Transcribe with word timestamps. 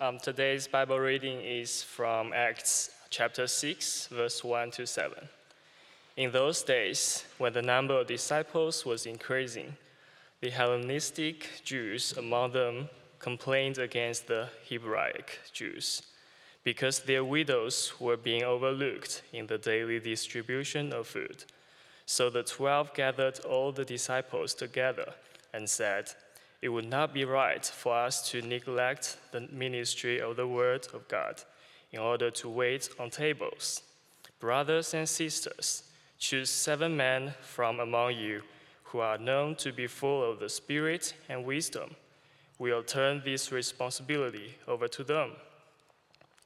Um, 0.00 0.18
today's 0.18 0.66
Bible 0.66 0.98
reading 0.98 1.40
is 1.40 1.84
from 1.84 2.32
Acts 2.32 2.90
chapter 3.10 3.46
6, 3.46 4.08
verse 4.08 4.42
1 4.42 4.72
to 4.72 4.88
7. 4.88 5.16
In 6.16 6.32
those 6.32 6.64
days, 6.64 7.24
when 7.38 7.52
the 7.52 7.62
number 7.62 8.00
of 8.00 8.08
disciples 8.08 8.84
was 8.84 9.06
increasing, 9.06 9.76
the 10.40 10.50
Hellenistic 10.50 11.62
Jews 11.64 12.12
among 12.18 12.52
them 12.52 12.88
complained 13.20 13.78
against 13.78 14.26
the 14.26 14.48
Hebraic 14.68 15.38
Jews 15.52 16.02
because 16.64 16.98
their 16.98 17.24
widows 17.24 17.92
were 18.00 18.16
being 18.16 18.42
overlooked 18.42 19.22
in 19.32 19.46
the 19.46 19.58
daily 19.58 20.00
distribution 20.00 20.92
of 20.92 21.06
food. 21.06 21.44
So 22.04 22.30
the 22.30 22.42
twelve 22.42 22.92
gathered 22.94 23.38
all 23.44 23.70
the 23.70 23.84
disciples 23.84 24.54
together 24.54 25.14
and 25.52 25.70
said, 25.70 26.10
It 26.64 26.72
would 26.72 26.88
not 26.88 27.12
be 27.12 27.26
right 27.26 27.62
for 27.62 27.94
us 27.94 28.26
to 28.30 28.40
neglect 28.40 29.18
the 29.32 29.42
ministry 29.52 30.18
of 30.18 30.36
the 30.36 30.48
Word 30.48 30.88
of 30.94 31.06
God 31.08 31.42
in 31.92 31.98
order 31.98 32.30
to 32.30 32.48
wait 32.48 32.88
on 32.98 33.10
tables. 33.10 33.82
Brothers 34.40 34.94
and 34.94 35.06
sisters, 35.06 35.82
choose 36.18 36.48
seven 36.48 36.96
men 36.96 37.34
from 37.42 37.80
among 37.80 38.16
you 38.16 38.40
who 38.84 39.00
are 39.00 39.18
known 39.18 39.56
to 39.56 39.72
be 39.72 39.86
full 39.86 40.24
of 40.24 40.40
the 40.40 40.48
Spirit 40.48 41.12
and 41.28 41.44
wisdom. 41.44 41.96
We'll 42.58 42.82
turn 42.82 43.20
this 43.22 43.52
responsibility 43.52 44.54
over 44.66 44.88
to 44.88 45.04
them 45.04 45.32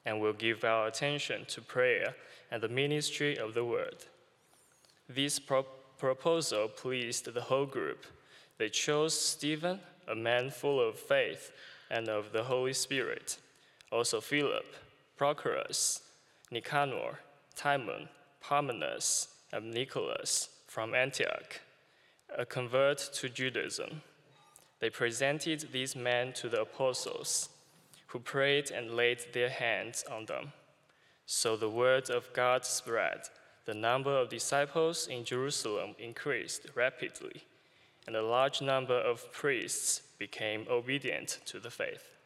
and 0.05 0.21
we'll 0.21 0.33
give 0.33 0.65
our 0.65 0.89
attention 0.89 1.45
to 1.47 1.61
prayer 1.61 2.17
and 2.51 2.61
the 2.61 2.69
ministry 2.69 3.39
of 3.39 3.55
the 3.55 3.65
Word. 3.65 4.05
This 5.09 5.39
pro- 5.39 5.63
proposal 5.97 6.67
pleased 6.67 7.33
the 7.33 7.41
whole 7.41 7.67
group. 7.67 8.05
They 8.59 8.69
chose 8.69 9.17
Stephen, 9.17 9.79
a 10.09 10.15
man 10.15 10.51
full 10.51 10.81
of 10.81 10.99
faith 10.99 11.53
and 11.91 12.09
of 12.09 12.33
the 12.33 12.45
Holy 12.45 12.73
Spirit, 12.73 13.39
also 13.91 14.21
Philip, 14.21 14.67
Prochorus, 15.19 16.01
Nicanor, 16.51 17.19
Timon, 17.55 18.09
Parmenas, 18.43 19.29
and 19.53 19.73
Nicholas 19.73 20.49
from 20.67 20.95
Antioch, 20.95 21.61
a 22.37 22.45
convert 22.45 22.99
to 23.15 23.29
Judaism. 23.29 24.03
They 24.81 24.91
presented 24.91 25.69
these 25.73 25.97
men 25.97 26.33
to 26.35 26.49
the 26.49 26.63
apostles, 26.63 27.49
who 28.09 28.21
prayed 28.21 28.71
and 28.71 28.95
laid 28.95 29.21
their 29.33 29.51
hands 29.51 30.05
on 30.11 30.27
them. 30.27 30.53
So 31.27 31.57
the 31.57 31.69
word 31.69 32.09
of 32.11 32.33
God 32.33 32.65
spread 32.65 33.29
the 33.67 33.75
number 33.75 34.17
of 34.17 34.31
disciples 34.31 35.09
in 35.09 35.25
Jerusalem 35.25 35.95
increased 35.99 36.69
rapidly, 36.75 37.43
and 38.09 38.17
a 38.17 38.23
large 38.23 38.63
number 38.63 38.99
of 38.99 39.31
priests 39.33 40.01
became 40.19 40.65
obedient 40.71 41.41
to 41.45 41.61
the 41.61 41.69
faith. 41.69 42.17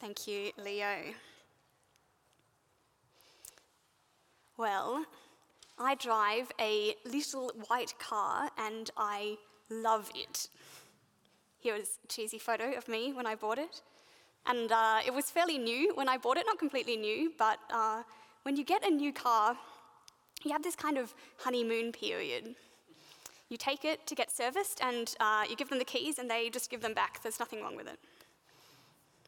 Thank 0.00 0.28
you, 0.28 0.52
Leo. 0.56 0.94
Well, 4.56 5.04
I 5.80 5.96
drive 5.96 6.52
a 6.60 6.94
little 7.04 7.50
white 7.66 7.92
car 7.98 8.50
and 8.56 8.92
I 8.96 9.36
love 9.68 10.12
it. 10.14 10.48
Here 11.58 11.74
is 11.74 11.98
a 12.04 12.06
cheesy 12.06 12.38
photo 12.38 12.70
of 12.78 12.86
me 12.86 13.12
when 13.12 13.26
I 13.26 13.34
bought 13.34 13.58
it. 13.58 13.82
And 14.46 14.70
uh, 14.70 15.00
it 15.04 15.12
was 15.12 15.28
fairly 15.28 15.58
new 15.58 15.92
when 15.96 16.08
I 16.08 16.18
bought 16.18 16.36
it, 16.36 16.46
not 16.46 16.60
completely 16.60 16.96
new, 16.96 17.32
but 17.36 17.58
uh, 17.68 18.04
when 18.44 18.56
you 18.56 18.64
get 18.64 18.86
a 18.86 18.90
new 18.90 19.12
car, 19.12 19.56
you 20.44 20.52
have 20.52 20.62
this 20.62 20.76
kind 20.76 20.98
of 20.98 21.14
honeymoon 21.38 21.92
period. 21.92 22.54
You 23.48 23.56
take 23.56 23.84
it 23.84 24.06
to 24.06 24.14
get 24.14 24.30
serviced 24.30 24.80
and 24.82 25.14
uh, 25.20 25.44
you 25.48 25.56
give 25.56 25.68
them 25.68 25.78
the 25.78 25.84
keys 25.84 26.18
and 26.18 26.30
they 26.30 26.50
just 26.50 26.70
give 26.70 26.82
them 26.82 26.94
back. 26.94 27.22
There's 27.22 27.40
nothing 27.40 27.62
wrong 27.62 27.76
with 27.76 27.86
it. 27.86 27.98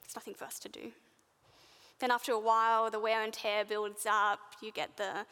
There's 0.03 0.15
nothing 0.15 0.35
for 0.35 0.45
us 0.45 0.59
to 0.61 0.69
do. 0.69 0.93
Then, 2.01 2.11
after 2.11 2.33
a 2.33 2.39
while, 2.39 2.91
the 2.91 2.99
wear 2.99 3.23
and 3.23 3.33
tear 3.33 3.65
builds 3.65 4.07
up. 4.09 4.39
You 4.63 4.73
get 4.73 4.97
the 4.97 5.27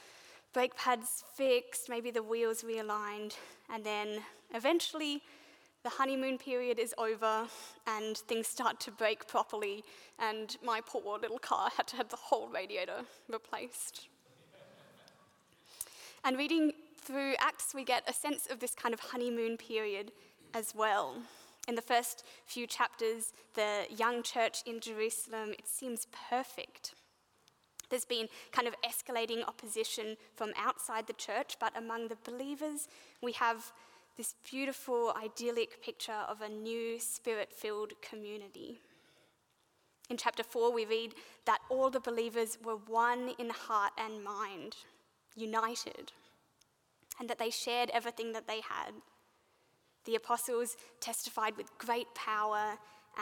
brake 0.52 0.76
pads 0.76 1.24
fixed, 1.34 1.88
maybe 1.88 2.10
the 2.10 2.22
wheels 2.22 2.62
realigned, 2.62 3.36
and 3.72 3.84
then 3.84 4.20
eventually 4.54 5.22
the 5.82 5.90
honeymoon 5.90 6.36
period 6.38 6.78
is 6.78 6.94
over 6.98 7.46
and 7.86 8.16
things 8.16 8.46
start 8.48 8.80
to 8.80 8.90
break 8.90 9.26
properly, 9.26 9.84
and 10.18 10.56
my 10.64 10.80
poor 10.86 11.18
little 11.18 11.38
car 11.38 11.70
had 11.76 11.86
to 11.88 11.96
have 11.96 12.08
the 12.08 12.16
whole 12.16 12.48
radiator 12.48 13.00
replaced. 13.28 14.08
And 16.24 16.36
reading 16.36 16.72
through 17.00 17.34
Acts, 17.38 17.74
we 17.74 17.84
get 17.84 18.02
a 18.08 18.12
sense 18.12 18.46
of 18.50 18.60
this 18.60 18.74
kind 18.74 18.92
of 18.92 19.00
honeymoon 19.00 19.56
period 19.56 20.12
as 20.54 20.74
well. 20.74 21.16
In 21.68 21.74
the 21.74 21.82
first 21.82 22.24
few 22.46 22.66
chapters, 22.66 23.32
the 23.54 23.84
young 23.94 24.22
church 24.22 24.62
in 24.66 24.80
Jerusalem, 24.80 25.50
it 25.50 25.66
seems 25.66 26.06
perfect. 26.30 26.94
There's 27.90 28.04
been 28.04 28.28
kind 28.52 28.68
of 28.68 28.74
escalating 28.82 29.46
opposition 29.46 30.16
from 30.34 30.52
outside 30.58 31.06
the 31.06 31.12
church, 31.14 31.56
but 31.60 31.76
among 31.76 32.08
the 32.08 32.18
believers, 32.24 32.88
we 33.22 33.32
have 33.32 33.72
this 34.16 34.34
beautiful, 34.50 35.14
idyllic 35.16 35.82
picture 35.82 36.24
of 36.28 36.40
a 36.40 36.48
new 36.48 36.98
spirit 36.98 37.52
filled 37.52 37.92
community. 38.02 38.78
In 40.10 40.16
chapter 40.16 40.42
4, 40.42 40.72
we 40.72 40.86
read 40.86 41.14
that 41.44 41.60
all 41.70 41.90
the 41.90 42.00
believers 42.00 42.58
were 42.64 42.76
one 42.76 43.32
in 43.38 43.50
heart 43.50 43.92
and 43.98 44.24
mind, 44.24 44.76
united, 45.38 46.12
and 47.18 47.28
that 47.28 47.38
they 47.38 47.50
shared 47.50 47.90
everything 47.90 48.32
that 48.32 48.46
they 48.46 48.60
had. 48.60 48.92
The 50.04 50.14
apostles 50.14 50.76
testified 51.00 51.56
with 51.56 51.76
great 51.78 52.14
power, 52.14 52.78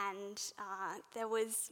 and 0.09 0.41
uh, 0.57 0.95
there 1.13 1.27
was 1.27 1.71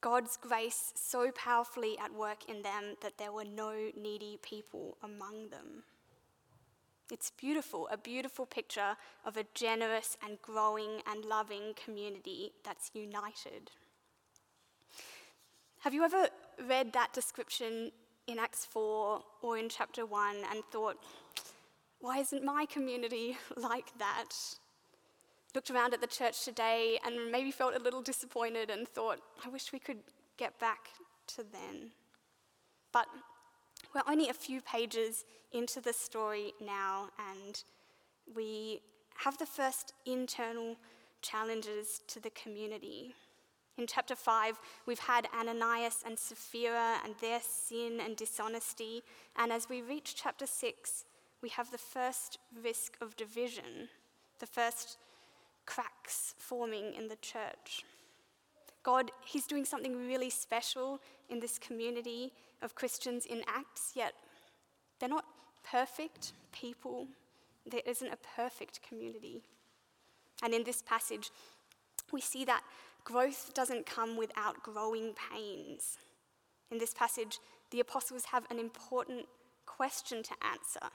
God's 0.00 0.38
grace 0.38 0.92
so 0.94 1.30
powerfully 1.32 1.98
at 2.02 2.14
work 2.14 2.48
in 2.48 2.62
them 2.62 2.96
that 3.02 3.18
there 3.18 3.32
were 3.32 3.44
no 3.44 3.90
needy 3.96 4.38
people 4.42 4.96
among 5.02 5.50
them. 5.50 5.84
It's 7.12 7.30
beautiful, 7.30 7.88
a 7.90 7.98
beautiful 7.98 8.46
picture 8.46 8.96
of 9.26 9.36
a 9.36 9.44
generous 9.52 10.16
and 10.24 10.40
growing 10.40 11.02
and 11.10 11.24
loving 11.24 11.74
community 11.84 12.52
that's 12.64 12.90
united. 12.94 13.70
Have 15.80 15.92
you 15.92 16.04
ever 16.04 16.28
read 16.66 16.92
that 16.92 17.12
description 17.12 17.90
in 18.30 18.38
Acts 18.38 18.64
4 18.66 19.22
or 19.42 19.58
in 19.58 19.68
chapter 19.68 20.06
1 20.06 20.36
and 20.50 20.62
thought, 20.72 20.96
why 22.00 22.18
isn't 22.18 22.44
my 22.44 22.66
community 22.66 23.36
like 23.56 23.96
that? 23.98 24.30
Looked 25.54 25.70
around 25.70 25.94
at 25.94 26.00
the 26.00 26.06
church 26.06 26.44
today 26.44 26.98
and 27.04 27.30
maybe 27.30 27.50
felt 27.50 27.74
a 27.74 27.82
little 27.82 28.02
disappointed 28.02 28.70
and 28.70 28.88
thought, 28.88 29.18
I 29.44 29.48
wish 29.48 29.72
we 29.72 29.78
could 29.78 29.98
get 30.36 30.58
back 30.58 30.88
to 31.28 31.44
then. 31.52 31.90
But 32.92 33.06
we're 33.94 34.02
only 34.08 34.28
a 34.28 34.34
few 34.34 34.60
pages 34.60 35.24
into 35.52 35.80
the 35.80 35.92
story 35.92 36.52
now, 36.64 37.08
and 37.32 37.62
we 38.34 38.80
have 39.16 39.36
the 39.38 39.46
first 39.46 39.94
internal 40.06 40.76
challenges 41.22 42.02
to 42.08 42.20
the 42.20 42.30
community. 42.30 43.14
In 43.80 43.86
chapter 43.86 44.14
5, 44.14 44.60
we've 44.84 44.98
had 44.98 45.26
Ananias 45.34 46.02
and 46.04 46.18
Sapphira 46.18 46.98
and 47.02 47.14
their 47.22 47.40
sin 47.40 47.98
and 48.04 48.14
dishonesty. 48.14 49.02
And 49.36 49.50
as 49.50 49.70
we 49.70 49.80
reach 49.80 50.14
chapter 50.14 50.46
6, 50.46 51.06
we 51.40 51.48
have 51.48 51.70
the 51.70 51.78
first 51.78 52.38
risk 52.62 52.98
of 53.00 53.16
division, 53.16 53.88
the 54.38 54.46
first 54.46 54.98
cracks 55.64 56.34
forming 56.36 56.92
in 56.92 57.08
the 57.08 57.16
church. 57.22 57.86
God, 58.82 59.12
He's 59.24 59.46
doing 59.46 59.64
something 59.64 59.96
really 59.96 60.28
special 60.28 61.00
in 61.30 61.40
this 61.40 61.58
community 61.58 62.34
of 62.60 62.74
Christians 62.74 63.24
in 63.24 63.42
Acts, 63.48 63.92
yet 63.94 64.12
they're 64.98 65.08
not 65.08 65.24
perfect 65.64 66.34
people. 66.52 67.06
There 67.64 67.80
isn't 67.86 68.12
a 68.12 68.18
perfect 68.36 68.80
community. 68.86 69.40
And 70.42 70.52
in 70.52 70.64
this 70.64 70.82
passage, 70.82 71.30
we 72.12 72.20
see 72.20 72.44
that 72.44 72.62
growth 73.04 73.52
doesn't 73.54 73.86
come 73.86 74.16
without 74.16 74.62
growing 74.62 75.14
pains. 75.32 75.98
In 76.70 76.78
this 76.78 76.94
passage, 76.94 77.38
the 77.70 77.80
apostles 77.80 78.26
have 78.26 78.46
an 78.50 78.58
important 78.58 79.26
question 79.66 80.22
to 80.22 80.34
answer. 80.52 80.92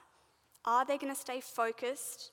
Are 0.66 0.86
they 0.86 0.98
going 0.98 1.14
to 1.14 1.20
stay 1.20 1.40
focused 1.40 2.32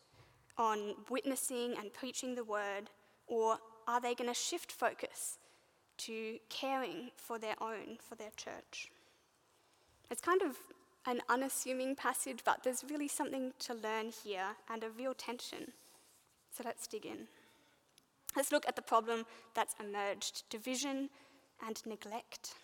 on 0.58 0.94
witnessing 1.10 1.74
and 1.78 1.92
preaching 1.92 2.34
the 2.34 2.44
word, 2.44 2.90
or 3.26 3.58
are 3.86 4.00
they 4.00 4.14
going 4.14 4.28
to 4.28 4.34
shift 4.34 4.70
focus 4.72 5.38
to 5.98 6.38
caring 6.48 7.10
for 7.16 7.38
their 7.38 7.54
own, 7.60 7.98
for 8.00 8.14
their 8.14 8.30
church? 8.36 8.90
It's 10.10 10.20
kind 10.20 10.42
of 10.42 10.56
an 11.06 11.20
unassuming 11.28 11.96
passage, 11.96 12.40
but 12.44 12.62
there's 12.62 12.84
really 12.88 13.08
something 13.08 13.52
to 13.60 13.74
learn 13.74 14.10
here 14.24 14.56
and 14.70 14.84
a 14.84 14.90
real 14.90 15.14
tension. 15.14 15.72
So 16.56 16.62
let's 16.64 16.86
dig 16.86 17.06
in. 17.06 17.28
Let's 18.36 18.52
look 18.52 18.66
at 18.66 18.76
the 18.76 18.82
problem 18.82 19.24
that's 19.54 19.74
emerged 19.80 20.44
division 20.48 21.10
and 21.66 21.80
neglect. 21.86 22.54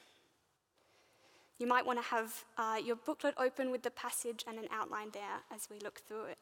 You 1.59 1.67
might 1.67 1.85
want 1.85 1.99
to 1.99 2.05
have 2.09 2.45
uh, 2.57 2.77
your 2.83 2.97
booklet 2.97 3.35
open 3.37 3.71
with 3.71 3.83
the 3.83 3.91
passage 3.91 4.45
and 4.47 4.59
an 4.59 4.69
outline 4.73 5.11
there 5.13 5.43
as 5.53 5.69
we 5.71 5.79
look 5.81 6.01
through 6.07 6.27
it. 6.27 6.39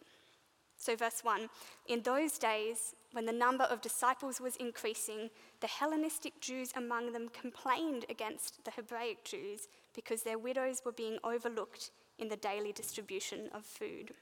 So, 0.77 0.95
verse 0.95 1.21
1 1.25 1.49
In 1.89 2.03
those 2.03 2.39
days, 2.39 2.95
when 3.13 3.25
the 3.25 3.33
number 3.33 3.65
of 3.65 3.81
disciples 3.81 4.41
was 4.41 4.57
increasing, 4.57 5.31
the 5.61 5.67
Hellenistic 5.67 6.41
Jews 6.41 6.71
among 6.77 7.13
them 7.13 7.31
complained 7.31 8.05
against 8.11 8.63
the 8.65 8.71
Hebraic 8.71 9.25
Jews 9.25 9.69
because 9.95 10.23
their 10.23 10.39
widows 10.39 10.83
were 10.85 10.93
being 10.93 11.19
overlooked 11.25 11.91
in 12.19 12.29
the 12.29 12.37
daily 12.37 12.73
distribution 12.73 13.49
of 13.55 13.65
food. 13.65 14.13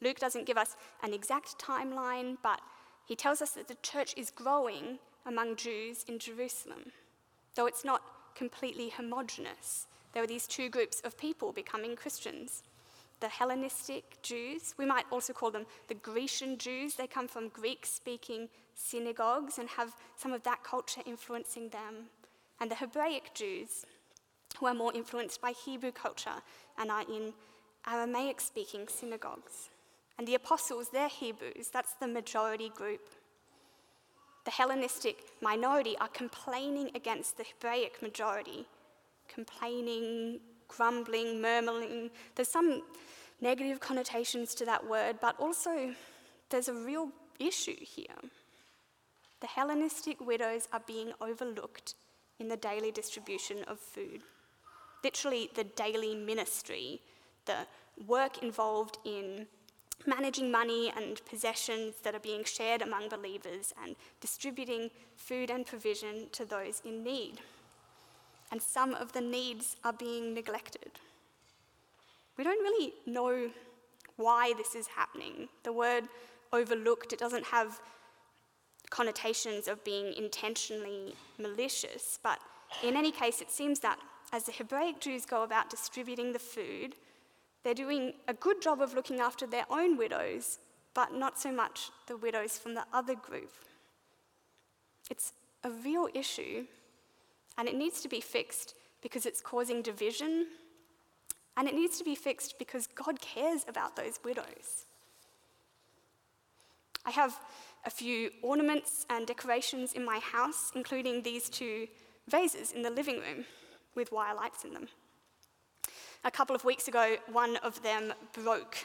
Luke 0.00 0.18
doesn't 0.18 0.46
give 0.46 0.58
us 0.58 0.76
an 1.04 1.14
exact 1.14 1.58
timeline, 1.58 2.36
but 2.42 2.60
he 3.04 3.16
tells 3.16 3.42
us 3.42 3.50
that 3.50 3.68
the 3.68 3.76
church 3.82 4.14
is 4.16 4.30
growing 4.30 4.98
among 5.26 5.56
Jews 5.56 6.04
in 6.08 6.18
Jerusalem, 6.18 6.92
though 7.54 7.66
it's 7.66 7.84
not 7.84 8.02
completely 8.34 8.90
homogenous. 8.90 9.86
There 10.12 10.22
are 10.22 10.26
these 10.26 10.46
two 10.46 10.68
groups 10.68 11.00
of 11.00 11.18
people 11.18 11.52
becoming 11.52 11.96
Christians 11.96 12.62
the 13.22 13.28
Hellenistic 13.28 14.20
Jews. 14.22 14.74
We 14.76 14.84
might 14.84 15.06
also 15.12 15.32
call 15.32 15.52
them 15.52 15.64
the 15.86 15.94
Grecian 15.94 16.58
Jews. 16.58 16.96
They 16.96 17.06
come 17.06 17.28
from 17.28 17.48
Greek 17.48 17.86
speaking 17.86 18.48
synagogues 18.74 19.58
and 19.58 19.68
have 19.68 19.94
some 20.16 20.32
of 20.32 20.42
that 20.42 20.64
culture 20.64 21.02
influencing 21.06 21.68
them. 21.68 22.08
And 22.60 22.68
the 22.68 22.74
Hebraic 22.74 23.32
Jews, 23.32 23.86
who 24.58 24.66
are 24.66 24.74
more 24.74 24.92
influenced 24.92 25.40
by 25.40 25.52
Hebrew 25.52 25.92
culture 25.92 26.42
and 26.76 26.90
are 26.90 27.02
in 27.02 27.32
Aramaic 27.86 28.40
speaking 28.40 28.88
synagogues. 28.88 29.70
And 30.18 30.28
the 30.28 30.34
apostles, 30.34 30.88
they're 30.92 31.08
Hebrews, 31.08 31.68
that's 31.72 31.94
the 31.94 32.06
majority 32.06 32.68
group. 32.68 33.00
The 34.44 34.50
Hellenistic 34.50 35.18
minority 35.40 35.96
are 36.00 36.08
complaining 36.08 36.90
against 36.94 37.36
the 37.36 37.44
Hebraic 37.44 38.02
majority, 38.02 38.66
complaining, 39.28 40.40
grumbling, 40.68 41.40
murmuring. 41.40 42.10
There's 42.34 42.48
some 42.48 42.82
negative 43.40 43.80
connotations 43.80 44.54
to 44.56 44.64
that 44.64 44.88
word, 44.88 45.16
but 45.20 45.38
also 45.38 45.94
there's 46.50 46.68
a 46.68 46.74
real 46.74 47.08
issue 47.38 47.76
here. 47.80 48.18
The 49.40 49.46
Hellenistic 49.46 50.20
widows 50.20 50.68
are 50.72 50.82
being 50.86 51.12
overlooked 51.20 51.94
in 52.38 52.48
the 52.48 52.56
daily 52.56 52.90
distribution 52.90 53.64
of 53.68 53.78
food. 53.78 54.22
Literally, 55.02 55.50
the 55.54 55.64
daily 55.64 56.14
ministry, 56.14 57.00
the 57.46 57.66
work 58.06 58.42
involved 58.42 58.98
in 59.04 59.46
managing 60.06 60.50
money 60.50 60.92
and 60.96 61.24
possessions 61.26 61.96
that 62.02 62.14
are 62.14 62.20
being 62.20 62.44
shared 62.44 62.82
among 62.82 63.08
believers 63.08 63.72
and 63.82 63.96
distributing 64.20 64.90
food 65.16 65.50
and 65.50 65.66
provision 65.66 66.28
to 66.32 66.44
those 66.44 66.82
in 66.84 67.02
need. 67.02 67.40
And 68.50 68.60
some 68.60 68.94
of 68.94 69.12
the 69.12 69.20
needs 69.20 69.76
are 69.84 69.92
being 69.92 70.34
neglected. 70.34 70.92
We 72.36 72.44
don't 72.44 72.62
really 72.62 72.92
know 73.06 73.50
why 74.16 74.52
this 74.56 74.74
is 74.74 74.88
happening. 74.88 75.48
The 75.62 75.72
word 75.72 76.04
overlooked, 76.52 77.12
it 77.12 77.18
doesn't 77.18 77.46
have 77.46 77.80
connotations 78.90 79.68
of 79.68 79.82
being 79.84 80.12
intentionally 80.14 81.14
malicious, 81.38 82.18
but 82.22 82.38
in 82.82 82.96
any 82.96 83.10
case, 83.10 83.40
it 83.40 83.50
seems 83.50 83.80
that 83.80 83.98
as 84.32 84.44
the 84.44 84.52
Hebraic 84.52 85.00
Jews 85.00 85.26
go 85.26 85.42
about 85.42 85.70
distributing 85.70 86.32
the 86.32 86.38
food, 86.38 86.94
they're 87.64 87.74
doing 87.74 88.14
a 88.28 88.34
good 88.34 88.60
job 88.60 88.80
of 88.80 88.94
looking 88.94 89.20
after 89.20 89.46
their 89.46 89.66
own 89.70 89.96
widows, 89.96 90.58
but 90.94 91.14
not 91.14 91.38
so 91.38 91.52
much 91.52 91.90
the 92.06 92.16
widows 92.16 92.58
from 92.58 92.74
the 92.74 92.84
other 92.92 93.14
group. 93.14 93.52
It's 95.10 95.32
a 95.64 95.70
real 95.70 96.08
issue, 96.14 96.66
and 97.56 97.68
it 97.68 97.76
needs 97.76 98.00
to 98.02 98.08
be 98.08 98.20
fixed 98.20 98.74
because 99.02 99.26
it's 99.26 99.40
causing 99.40 99.82
division 99.82 100.46
and 101.56 101.68
it 101.68 101.74
needs 101.74 101.98
to 101.98 102.04
be 102.04 102.14
fixed 102.14 102.58
because 102.58 102.86
God 102.86 103.20
cares 103.20 103.64
about 103.68 103.94
those 103.96 104.18
widows. 104.24 104.86
I 107.04 107.10
have 107.10 107.38
a 107.84 107.90
few 107.90 108.30
ornaments 108.42 109.04
and 109.10 109.26
decorations 109.26 109.92
in 109.92 110.04
my 110.04 110.18
house, 110.20 110.70
including 110.74 111.22
these 111.22 111.48
two 111.48 111.88
vases 112.28 112.72
in 112.72 112.82
the 112.82 112.90
living 112.90 113.16
room 113.16 113.44
with 113.94 114.12
wire 114.12 114.34
lights 114.34 114.64
in 114.64 114.72
them. 114.72 114.88
A 116.24 116.30
couple 116.30 116.54
of 116.54 116.64
weeks 116.64 116.86
ago, 116.86 117.16
one 117.32 117.56
of 117.58 117.82
them 117.82 118.12
broke. 118.32 118.76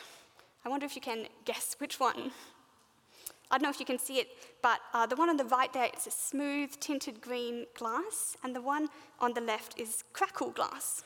I 0.65 0.69
wonder 0.69 0.87
if 0.87 0.95
you 0.95 1.01
can 1.01 1.27
guess 1.45 1.75
which 1.77 1.99
one. 1.99 2.31
I 3.51 3.57
don't 3.57 3.61
know 3.61 3.69
if 3.69 3.79
you 3.79 3.85
can 3.85 3.99
see 3.99 4.17
it, 4.17 4.29
but 4.63 4.79
uh, 4.91 5.05
the 5.05 5.15
one 5.15 5.29
on 5.29 5.37
the 5.37 5.45
right 5.45 5.71
there, 5.71 5.85
it's 5.85 6.07
a 6.07 6.11
smooth 6.11 6.71
tinted 6.79 7.21
green 7.21 7.67
glass, 7.75 8.35
and 8.43 8.55
the 8.55 8.61
one 8.61 8.89
on 9.19 9.35
the 9.35 9.41
left 9.41 9.79
is 9.79 10.03
crackle 10.13 10.49
glass. 10.49 11.03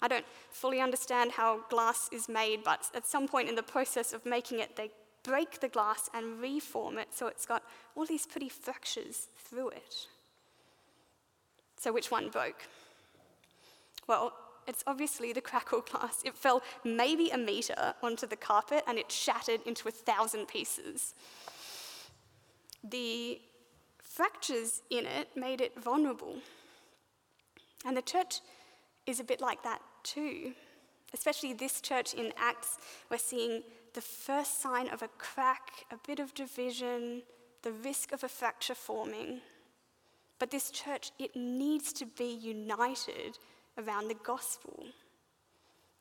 I 0.00 0.08
don't 0.08 0.24
fully 0.50 0.80
understand 0.80 1.32
how 1.32 1.60
glass 1.68 2.08
is 2.10 2.26
made, 2.26 2.64
but 2.64 2.88
at 2.94 3.06
some 3.06 3.28
point 3.28 3.50
in 3.50 3.54
the 3.54 3.62
process 3.62 4.14
of 4.14 4.24
making 4.24 4.60
it, 4.60 4.76
they 4.76 4.90
break 5.22 5.60
the 5.60 5.68
glass 5.68 6.08
and 6.14 6.40
reform 6.40 6.96
it 6.96 7.08
so 7.12 7.26
it's 7.26 7.44
got 7.44 7.62
all 7.94 8.06
these 8.06 8.26
pretty 8.26 8.48
fractures 8.48 9.28
through 9.36 9.68
it. 9.70 10.06
So, 11.78 11.92
which 11.92 12.10
one 12.10 12.30
broke? 12.30 12.62
Well, 14.06 14.32
it's 14.66 14.82
obviously 14.86 15.32
the 15.32 15.40
crackle 15.40 15.80
glass. 15.80 16.22
It 16.24 16.36
fell 16.36 16.62
maybe 16.84 17.30
a 17.30 17.38
meter 17.38 17.94
onto 18.02 18.26
the 18.26 18.36
carpet 18.36 18.84
and 18.86 18.98
it 18.98 19.10
shattered 19.10 19.60
into 19.66 19.88
a 19.88 19.92
thousand 19.92 20.46
pieces. 20.48 21.14
The 22.82 23.40
fractures 24.02 24.82
in 24.90 25.06
it 25.06 25.28
made 25.36 25.60
it 25.60 25.80
vulnerable. 25.80 26.36
And 27.84 27.96
the 27.96 28.02
church 28.02 28.40
is 29.06 29.20
a 29.20 29.24
bit 29.24 29.40
like 29.40 29.62
that 29.62 29.80
too. 30.02 30.52
Especially 31.14 31.52
this 31.52 31.80
church 31.80 32.14
in 32.14 32.32
Acts, 32.36 32.78
we're 33.10 33.18
seeing 33.18 33.62
the 33.94 34.00
first 34.00 34.60
sign 34.60 34.88
of 34.88 35.02
a 35.02 35.08
crack, 35.18 35.70
a 35.90 35.96
bit 36.06 36.18
of 36.18 36.34
division, 36.34 37.22
the 37.62 37.72
risk 37.72 38.12
of 38.12 38.24
a 38.24 38.28
fracture 38.28 38.74
forming. 38.74 39.40
But 40.38 40.50
this 40.50 40.70
church, 40.70 41.12
it 41.18 41.34
needs 41.34 41.92
to 41.94 42.06
be 42.06 42.34
united 42.34 43.38
around 43.78 44.08
the 44.08 44.14
gospel. 44.14 44.86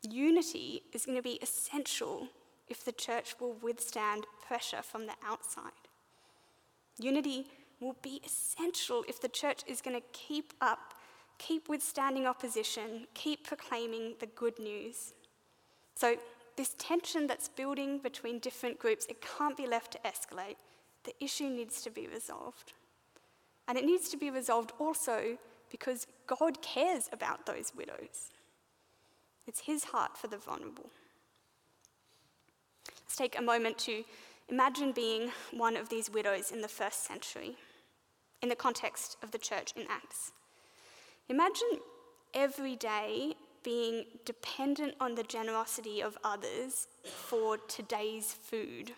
Unity 0.04 0.84
is 0.94 1.06
going 1.06 1.18
to 1.18 1.24
be 1.24 1.40
essential 1.42 2.28
if 2.68 2.84
the 2.84 2.92
church 2.92 3.36
will 3.40 3.54
withstand 3.62 4.26
pressure 4.46 4.82
from 4.82 5.08
the 5.08 5.14
outside. 5.26 5.72
Unity 7.00 7.48
will 7.80 7.96
be 8.02 8.22
essential 8.26 9.04
if 9.08 9.20
the 9.20 9.28
church 9.28 9.62
is 9.68 9.82
going 9.82 9.96
to 9.96 10.06
keep 10.14 10.54
up 10.62 10.96
keep 11.38 11.70
withstanding 11.70 12.26
opposition, 12.26 13.08
keep 13.14 13.46
proclaiming 13.46 14.16
the 14.20 14.28
good 14.28 14.60
news. 14.60 15.14
So, 15.96 16.18
this 16.58 16.76
tension 16.78 17.28
that's 17.28 17.50
building 17.50 18.00
between 18.00 18.40
different 18.40 18.80
groups, 18.80 19.06
it 19.08 19.22
can't 19.22 19.58
be 19.58 19.68
left 19.68 19.92
to 19.92 20.00
escalate. 20.06 20.56
The 21.04 21.14
issue 21.22 21.50
needs 21.50 21.82
to 21.82 21.90
be 21.90 22.08
resolved. 22.08 22.72
And 23.68 23.78
it 23.78 23.84
needs 23.84 24.08
to 24.10 24.18
be 24.18 24.30
resolved 24.30 24.72
also 24.80 25.38
because 25.70 26.08
God 26.28 26.62
cares 26.62 27.10
about 27.12 27.46
those 27.46 27.74
widows. 27.76 28.32
It's 29.48 29.62
His 29.62 29.86
heart 29.86 30.18
for 30.18 30.28
the 30.28 30.38
vulnerable. 30.38 30.90
Let's 33.04 33.16
take 33.16 33.38
a 33.38 33.42
moment 33.42 33.78
to 33.80 34.04
imagine 34.50 34.92
being 34.92 35.32
one 35.52 35.78
of 35.78 35.90
these 35.90 36.10
widows 36.10 36.52
in 36.52 36.62
the 36.62 36.68
first 36.68 37.06
century, 37.06 37.56
in 38.42 38.50
the 38.50 38.56
context 38.56 39.18
of 39.24 39.32
the 39.32 39.38
church 39.38 39.74
in 39.76 39.86
Acts. 39.90 40.32
Imagine 41.30 41.80
every 42.34 42.76
day 42.76 43.34
being 43.64 44.06
dependent 44.26 44.94
on 45.00 45.16
the 45.16 45.24
generosity 45.24 46.02
of 46.02 46.18
others 46.24 46.88
for 47.04 47.58
today's 47.58 48.34
food. 48.34 48.92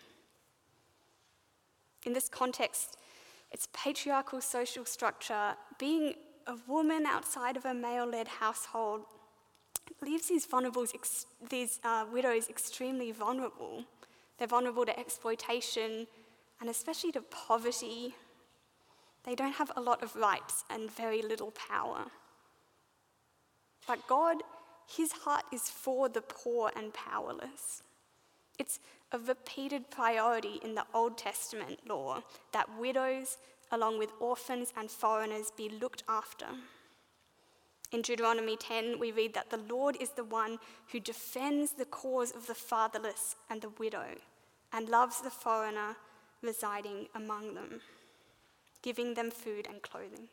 In 2.04 2.12
this 2.12 2.28
context, 2.28 2.98
it's 3.50 3.68
patriarchal 3.72 4.42
social 4.42 4.84
structure, 4.84 5.54
being 5.78 6.14
a 6.48 6.56
woman 6.66 7.04
outside 7.06 7.56
of 7.56 7.64
a 7.66 7.74
male 7.74 8.06
led 8.06 8.26
household 8.26 9.02
leaves 10.02 10.28
these, 10.28 10.46
vulnerables, 10.46 11.26
these 11.50 11.78
uh, 11.84 12.06
widows 12.10 12.48
extremely 12.48 13.12
vulnerable. 13.12 13.84
They're 14.38 14.48
vulnerable 14.48 14.86
to 14.86 14.98
exploitation 14.98 16.06
and 16.60 16.70
especially 16.70 17.12
to 17.12 17.20
poverty. 17.20 18.14
They 19.24 19.34
don't 19.34 19.54
have 19.54 19.70
a 19.76 19.80
lot 19.80 20.02
of 20.02 20.16
rights 20.16 20.64
and 20.70 20.90
very 20.90 21.20
little 21.20 21.52
power. 21.52 22.06
But 23.86 24.06
God, 24.06 24.38
His 24.86 25.12
heart 25.12 25.44
is 25.52 25.68
for 25.68 26.08
the 26.08 26.22
poor 26.22 26.72
and 26.74 26.94
powerless. 26.94 27.82
It's 28.58 28.80
a 29.12 29.18
repeated 29.18 29.90
priority 29.90 30.60
in 30.64 30.74
the 30.74 30.84
Old 30.94 31.18
Testament 31.18 31.80
law 31.86 32.22
that 32.52 32.78
widows, 32.78 33.38
along 33.70 33.98
with 33.98 34.12
orphans 34.20 34.72
and 34.76 34.90
foreigners, 34.90 35.52
be 35.56 35.68
looked 35.68 36.02
after. 36.08 36.46
In 37.90 38.02
Deuteronomy 38.02 38.56
10, 38.56 38.98
we 38.98 39.12
read 39.12 39.32
that 39.34 39.50
the 39.50 39.56
Lord 39.72 39.96
is 39.98 40.10
the 40.10 40.24
one 40.24 40.58
who 40.92 41.00
defends 41.00 41.72
the 41.72 41.86
cause 41.86 42.32
of 42.32 42.46
the 42.46 42.54
fatherless 42.54 43.36
and 43.48 43.62
the 43.62 43.70
widow 43.70 44.16
and 44.72 44.88
loves 44.88 45.22
the 45.22 45.30
foreigner 45.30 45.96
residing 46.42 47.08
among 47.14 47.54
them, 47.54 47.80
giving 48.82 49.14
them 49.14 49.30
food 49.30 49.66
and 49.68 49.80
clothing. 49.82 50.28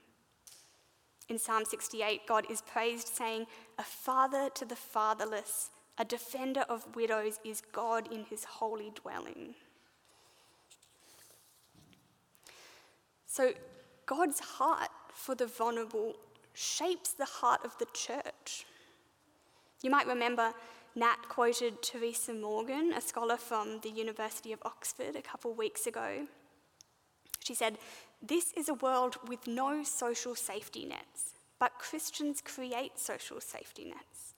In 1.30 1.39
Psalm 1.39 1.65
68, 1.65 2.27
God 2.27 2.46
is 2.51 2.62
praised, 2.62 3.08
saying, 3.08 3.48
A 3.80 3.84
father 3.84 4.50
to 4.54 4.65
the 4.65 4.75
fatherless, 4.75 5.70
A 5.98 6.06
defender 6.06 6.65
of 6.68 6.96
widows 6.96 7.39
is 7.46 7.62
God 7.72 8.12
in 8.12 8.25
his 8.25 8.44
holy 8.44 8.92
dwelling. 8.94 9.56
So, 13.36 13.51
God's 14.06 14.39
heart 14.39 14.92
for 15.12 15.36
the 15.36 15.46
vulnerable 15.46 16.13
shapes 16.54 17.12
the 17.12 17.25
heart 17.25 17.65
of 17.65 17.77
the 17.80 17.88
church. 17.94 18.65
You 19.84 19.89
might 19.89 20.08
remember 20.08 20.54
Nat 20.96 21.18
quoted 21.27 21.82
Teresa 21.82 22.34
Morgan, 22.34 22.94
a 22.94 23.01
scholar 23.01 23.36
from 23.36 23.82
the 23.82 23.89
University 23.89 24.54
of 24.54 24.60
Oxford, 24.63 25.18
a 25.18 25.22
couple 25.22 25.54
weeks 25.54 25.86
ago. 25.86 26.27
She 27.44 27.54
said, 27.54 27.77
This 28.22 28.54
is 28.54 28.70
a 28.70 28.74
world 28.74 29.18
with 29.27 29.48
no 29.48 29.84
social 29.84 30.34
safety 30.34 30.86
nets, 30.86 31.34
but 31.60 31.77
Christians 31.77 32.39
create 32.39 32.98
social 32.98 33.42
safety 33.42 33.84
nets. 33.84 34.34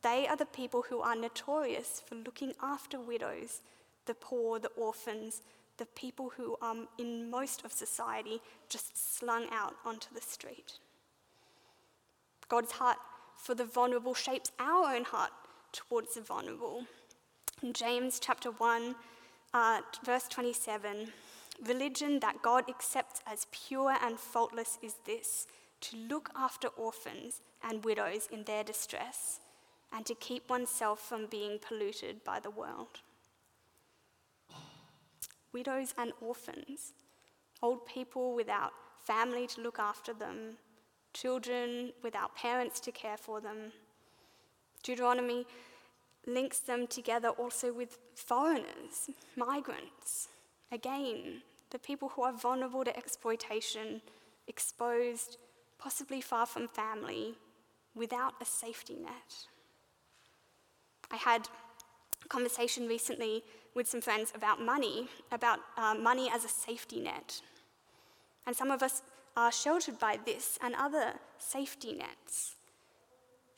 They 0.00 0.26
are 0.26 0.36
the 0.38 0.46
people 0.46 0.86
who 0.88 1.00
are 1.00 1.14
notorious 1.14 2.02
for 2.06 2.14
looking 2.14 2.54
after 2.62 2.98
widows, 2.98 3.60
the 4.06 4.14
poor, 4.14 4.58
the 4.58 4.68
orphans, 4.68 5.42
the 5.78 5.86
people 5.86 6.32
who 6.36 6.56
are 6.60 6.76
in 6.98 7.30
most 7.30 7.64
of 7.64 7.72
society 7.72 8.40
just 8.68 9.18
slung 9.18 9.46
out 9.50 9.74
onto 9.84 10.12
the 10.14 10.20
street. 10.20 10.78
God's 12.48 12.72
heart 12.72 12.98
for 13.36 13.54
the 13.54 13.64
vulnerable 13.64 14.14
shapes 14.14 14.50
our 14.58 14.94
own 14.94 15.04
heart 15.04 15.30
towards 15.72 16.14
the 16.14 16.20
vulnerable. 16.20 16.84
In 17.62 17.72
James 17.72 18.18
chapter 18.20 18.50
1, 18.50 18.94
uh, 19.54 19.80
verse 20.04 20.28
27, 20.28 21.08
religion 21.66 22.20
that 22.20 22.42
God 22.42 22.64
accepts 22.68 23.20
as 23.26 23.46
pure 23.50 23.96
and 24.02 24.18
faultless 24.18 24.78
is 24.82 24.96
this 25.06 25.46
to 25.80 25.96
look 25.96 26.30
after 26.36 26.68
orphans 26.68 27.40
and 27.62 27.84
widows 27.84 28.28
in 28.30 28.44
their 28.44 28.64
distress, 28.64 29.40
and 29.92 30.04
to 30.06 30.14
keep 30.14 30.50
oneself 30.50 31.00
from 31.00 31.26
being 31.26 31.58
polluted 31.58 32.22
by 32.24 32.40
the 32.40 32.50
world. 32.50 33.00
Widows 35.58 35.92
and 35.98 36.12
orphans, 36.20 36.92
old 37.62 37.84
people 37.84 38.32
without 38.32 38.72
family 39.04 39.48
to 39.48 39.60
look 39.60 39.80
after 39.80 40.12
them, 40.12 40.56
children 41.12 41.92
without 42.00 42.36
parents 42.36 42.78
to 42.78 42.92
care 42.92 43.16
for 43.16 43.40
them. 43.40 43.72
Deuteronomy 44.84 45.46
links 46.28 46.60
them 46.60 46.86
together 46.86 47.30
also 47.30 47.72
with 47.72 47.98
foreigners, 48.14 49.10
migrants. 49.34 50.28
Again, 50.70 51.42
the 51.70 51.80
people 51.80 52.10
who 52.10 52.22
are 52.22 52.32
vulnerable 52.32 52.84
to 52.84 52.96
exploitation, 52.96 54.00
exposed, 54.46 55.38
possibly 55.76 56.20
far 56.20 56.46
from 56.46 56.68
family, 56.68 57.34
without 57.96 58.34
a 58.40 58.44
safety 58.44 58.94
net. 58.94 59.48
I 61.10 61.16
had 61.16 61.48
a 62.24 62.28
conversation 62.28 62.86
recently 62.86 63.42
with 63.74 63.88
some 63.88 64.00
friends 64.00 64.32
about 64.34 64.60
money, 64.60 65.08
about 65.30 65.60
uh, 65.76 65.94
money 65.94 66.30
as 66.32 66.44
a 66.44 66.48
safety 66.48 67.00
net. 67.00 67.40
And 68.46 68.56
some 68.56 68.70
of 68.70 68.82
us 68.82 69.02
are 69.36 69.52
sheltered 69.52 69.98
by 69.98 70.18
this 70.24 70.58
and 70.62 70.74
other 70.74 71.14
safety 71.38 71.92
nets 71.92 72.54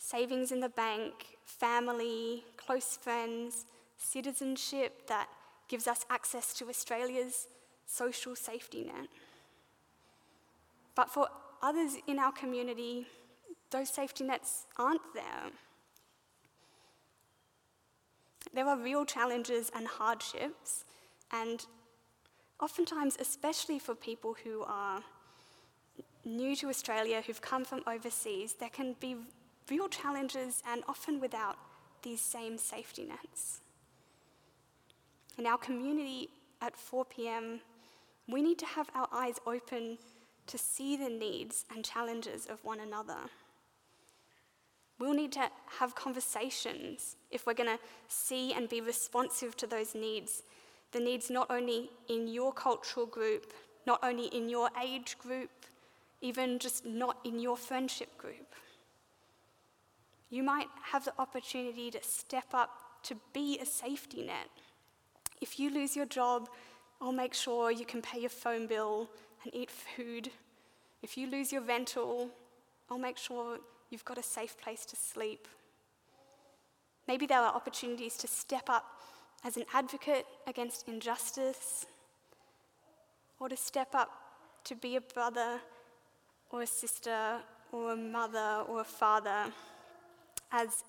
savings 0.01 0.51
in 0.51 0.61
the 0.61 0.69
bank, 0.69 1.13
family, 1.45 2.43
close 2.57 2.97
friends, 2.97 3.67
citizenship 3.97 5.07
that 5.07 5.29
gives 5.69 5.87
us 5.87 6.05
access 6.11 6.53
to 6.55 6.69
Australia's 6.69 7.47
social 7.87 8.35
safety 8.35 8.85
net. 8.85 9.09
But 10.97 11.11
for 11.11 11.29
others 11.63 11.93
in 12.09 12.19
our 12.19 12.33
community, 12.33 13.07
those 13.71 13.91
safety 13.91 14.25
nets 14.25 14.67
aren't 14.77 15.15
there. 15.15 15.53
There 18.53 18.67
are 18.67 18.77
real 18.77 19.05
challenges 19.05 19.71
and 19.75 19.87
hardships, 19.87 20.85
and 21.31 21.65
oftentimes, 22.61 23.17
especially 23.21 23.79
for 23.79 23.95
people 23.95 24.37
who 24.45 24.65
are 24.67 25.03
new 26.25 26.57
to 26.57 26.69
Australia, 26.69 27.23
who've 27.25 27.41
come 27.41 27.65
from 27.65 27.83
overseas, 27.87 28.55
there 28.55 28.69
can 28.69 28.97
be 29.01 29.17
real 29.71 29.89
challenges 29.89 30.63
and 30.69 30.83
often 30.89 31.21
without 31.21 31.57
these 32.03 32.21
same 32.21 32.59
safety 32.59 33.05
nets. 33.05 33.61
In 35.39 35.47
our 35.47 35.59
community 35.59 36.29
at 36.61 36.77
4 36.77 37.05
pm, 37.05 37.61
we 38.29 38.43
need 38.43 38.59
to 38.59 38.67
have 38.67 38.91
our 38.95 39.09
eyes 39.13 39.37
open 39.47 39.99
to 40.47 40.59
see 40.59 40.97
the 40.97 41.09
needs 41.09 41.65
and 41.75 41.85
challenges 41.85 42.47
of 42.47 42.63
one 42.65 42.81
another. 42.81 43.31
We'll 45.01 45.15
need 45.15 45.33
to 45.33 45.51
have 45.79 45.95
conversations 45.95 47.17
if 47.31 47.47
we're 47.47 47.55
going 47.55 47.71
to 47.71 47.83
see 48.09 48.53
and 48.53 48.69
be 48.69 48.83
responsive 48.83 49.57
to 49.57 49.67
those 49.67 49.95
needs. 49.95 50.43
The 50.93 51.01
needs 51.01 51.31
not 51.31 51.51
only 51.51 51.89
in 52.09 52.29
your 52.29 52.53
cultural 52.53 53.07
group, 53.07 53.55
not 53.87 54.01
only 54.03 54.27
in 54.27 54.51
your 54.51 54.69
age 54.81 55.17
group, 55.19 55.49
even 56.21 56.59
just 56.59 56.85
not 56.85 57.17
in 57.25 57.39
your 57.39 57.57
friendship 57.57 58.19
group. 58.19 58.55
You 60.29 60.43
might 60.43 60.69
have 60.93 61.07
the 61.07 61.15
opportunity 61.19 61.91
to 61.93 62.03
step 62.03 62.53
up 62.53 62.71
to 63.05 63.17
be 63.33 63.59
a 63.59 63.65
safety 63.65 64.23
net. 64.23 64.51
If 65.41 65.59
you 65.59 65.71
lose 65.71 65.97
your 65.97 66.05
job, 66.05 66.51
I'll 67.01 67.11
make 67.11 67.33
sure 67.33 67.71
you 67.71 67.87
can 67.87 68.03
pay 68.03 68.21
your 68.21 68.29
phone 68.29 68.67
bill 68.67 69.09
and 69.45 69.55
eat 69.55 69.71
food. 69.71 70.31
If 71.03 71.17
you 71.17 71.27
lose 71.27 71.51
your 71.51 71.63
rental, 71.63 72.29
I'll 72.91 72.99
make 72.99 73.17
sure 73.17 73.61
you've 73.91 74.05
got 74.05 74.19
a 74.19 74.23
safe 74.23 74.57
place 74.57 74.85
to 74.87 74.97
sleep. 74.97 75.47
Maybe 77.07 77.27
there 77.27 77.41
are 77.41 77.55
opportunities 77.55 78.17
to 78.19 78.29
step 78.29 78.69
up 78.69 78.85
as 79.45 79.57
an 79.57 79.65
advocate 79.75 80.27
against 80.47 80.87
injustice, 80.89 81.87
or 83.39 83.49
to 83.49 83.57
step 83.57 83.95
up 83.95 84.11
to 84.65 84.75
be 84.75 84.97
a 84.97 85.01
brother 85.01 85.61
or 86.51 86.63
a 86.63 86.67
sister 86.67 87.39
or 87.73 87.93
a 87.93 87.97
mother 87.97 88.65
or 88.69 88.81
a 88.81 88.85
father 88.85 89.53
as 90.53 90.85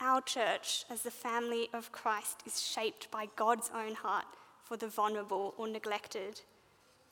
our 0.00 0.20
church, 0.20 0.84
as 0.90 1.02
the 1.02 1.10
family 1.10 1.68
of 1.72 1.92
Christ, 1.92 2.42
is 2.46 2.60
shaped 2.60 3.10
by 3.10 3.28
God's 3.36 3.70
own 3.74 3.94
heart 3.94 4.24
for 4.64 4.76
the 4.76 4.88
vulnerable 4.88 5.54
or 5.56 5.68
neglected, 5.68 6.40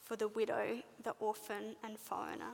for 0.03 0.17
the 0.17 0.29
widow, 0.29 0.83
the 1.05 1.15
orphan, 1.21 1.77
and 1.85 1.99
foreigner. 1.99 2.53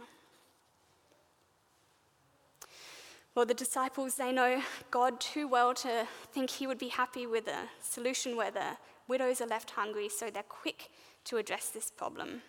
Well, 3.36 3.44
the 3.44 3.52
disciples, 3.52 4.14
they 4.14 4.32
know 4.32 4.62
God 4.90 5.20
too 5.20 5.46
well 5.46 5.74
to 5.74 6.08
think 6.32 6.48
he 6.48 6.66
would 6.66 6.78
be 6.78 6.88
happy 6.88 7.26
with 7.26 7.46
a 7.48 7.68
solution 7.82 8.34
where 8.34 8.50
the 8.50 8.78
widows 9.08 9.42
are 9.42 9.46
left 9.46 9.72
hungry, 9.72 10.08
so 10.08 10.30
they're 10.30 10.42
quick 10.42 10.90
to 11.24 11.36
address 11.36 11.68
this 11.68 11.90
problem. 11.90 12.40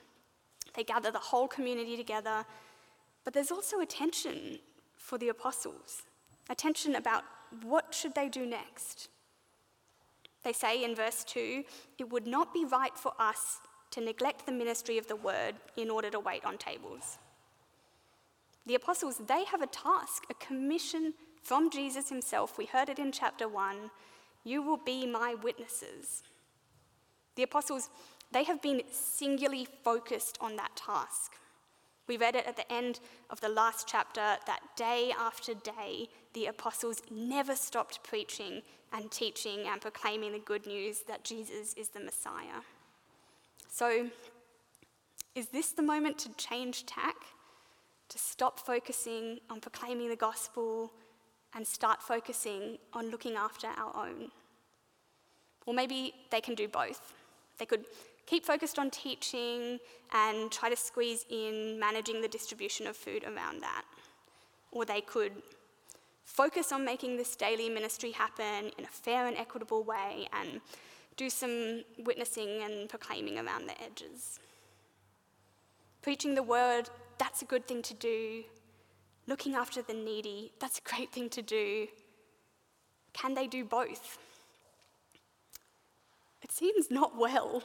They 0.75 0.85
gather 0.85 1.11
the 1.11 1.19
whole 1.19 1.49
community 1.49 1.97
together, 1.97 2.45
but 3.25 3.33
there's 3.33 3.51
also 3.51 3.81
a 3.81 3.85
tension 3.85 4.59
for 4.95 5.17
the 5.17 5.29
apostles 5.29 6.03
a 6.49 6.55
tension 6.55 6.95
about 6.95 7.25
what 7.63 7.93
should 7.93 8.15
they 8.15 8.29
do 8.29 8.45
next. 8.45 9.09
They 10.43 10.53
say 10.53 10.85
in 10.85 10.95
verse 10.95 11.25
2 11.25 11.65
it 11.97 12.09
would 12.09 12.25
not 12.25 12.53
be 12.53 12.63
right 12.63 12.97
for 12.97 13.11
us 13.19 13.59
to 13.91 13.99
neglect 13.99 14.45
the 14.45 14.53
ministry 14.53 14.97
of 14.97 15.07
the 15.07 15.17
word 15.17 15.55
in 15.75 15.89
order 15.89 16.09
to 16.09 16.21
wait 16.21 16.45
on 16.45 16.57
tables. 16.57 17.17
The 18.67 18.75
apostles, 18.75 19.21
they 19.25 19.45
have 19.45 19.61
a 19.61 19.67
task, 19.67 20.25
a 20.29 20.33
commission 20.33 21.13
from 21.41 21.69
Jesus 21.69 22.09
himself. 22.09 22.57
We 22.57 22.65
heard 22.65 22.89
it 22.89 22.99
in 22.99 23.13
chapter 23.13 23.47
1 23.47 23.89
You 24.43 24.61
will 24.61 24.77
be 24.77 25.07
my 25.07 25.35
witnesses. 25.41 26.21
The 27.35 27.43
apostles, 27.43 27.89
they 28.31 28.43
have 28.43 28.61
been 28.61 28.81
singularly 28.91 29.67
focused 29.83 30.37
on 30.41 30.57
that 30.57 30.75
task. 30.75 31.33
We 32.07 32.17
read 32.17 32.35
it 32.35 32.45
at 32.45 32.57
the 32.57 32.71
end 32.71 32.99
of 33.29 33.39
the 33.39 33.49
last 33.49 33.87
chapter 33.87 34.21
that 34.45 34.59
day 34.75 35.13
after 35.17 35.53
day, 35.53 36.09
the 36.33 36.47
apostles 36.47 37.01
never 37.09 37.55
stopped 37.55 38.03
preaching 38.03 38.61
and 38.91 39.09
teaching 39.11 39.67
and 39.67 39.79
proclaiming 39.79 40.33
the 40.33 40.39
good 40.39 40.65
news 40.65 41.01
that 41.07 41.23
Jesus 41.23 41.73
is 41.73 41.89
the 41.89 41.99
Messiah. 41.99 42.61
So, 43.69 44.09
is 45.35 45.47
this 45.47 45.71
the 45.71 45.83
moment 45.83 46.17
to 46.19 46.29
change 46.33 46.85
tack? 46.85 47.15
To 48.09 48.17
stop 48.17 48.59
focusing 48.59 49.39
on 49.49 49.59
proclaiming 49.59 50.09
the 50.09 50.15
gospel 50.15 50.91
and 51.53 51.65
start 51.65 52.01
focusing 52.01 52.77
on 52.93 53.09
looking 53.09 53.35
after 53.35 53.67
our 53.67 54.07
own? 54.07 54.31
Or 55.65 55.73
maybe 55.73 56.13
they 56.31 56.39
can 56.39 56.55
do 56.55 56.67
both. 56.67 57.13
They 57.57 57.65
could 57.65 57.85
keep 58.25 58.45
focused 58.45 58.79
on 58.79 58.89
teaching 58.91 59.79
and 60.13 60.51
try 60.51 60.69
to 60.69 60.75
squeeze 60.75 61.25
in 61.29 61.79
managing 61.79 62.21
the 62.21 62.27
distribution 62.27 62.87
of 62.87 62.95
food 62.95 63.23
around 63.23 63.61
that. 63.61 63.83
Or 64.71 64.85
they 64.85 65.01
could 65.01 65.31
focus 66.23 66.71
on 66.71 66.85
making 66.85 67.17
this 67.17 67.35
daily 67.35 67.69
ministry 67.69 68.11
happen 68.11 68.71
in 68.77 68.83
a 68.83 68.87
fair 68.87 69.27
and 69.27 69.35
equitable 69.37 69.83
way 69.83 70.27
and 70.33 70.61
do 71.15 71.29
some 71.29 71.83
witnessing 72.05 72.61
and 72.63 72.87
proclaiming 72.87 73.39
around 73.39 73.67
the 73.67 73.81
edges. 73.81 74.39
Preaching 76.01 76.35
the 76.35 76.43
word, 76.43 76.89
that's 77.19 77.41
a 77.41 77.45
good 77.45 77.67
thing 77.67 77.81
to 77.83 77.93
do. 77.93 78.43
Looking 79.27 79.55
after 79.55 79.81
the 79.81 79.93
needy, 79.93 80.51
that's 80.59 80.79
a 80.79 80.81
great 80.81 81.11
thing 81.11 81.29
to 81.29 81.41
do. 81.41 81.87
can 83.13 83.33
they 83.33 83.47
do 83.47 83.65
both? 83.65 84.19
It 86.41 86.51
seems 86.51 86.91
not 86.91 87.17
well. 87.17 87.63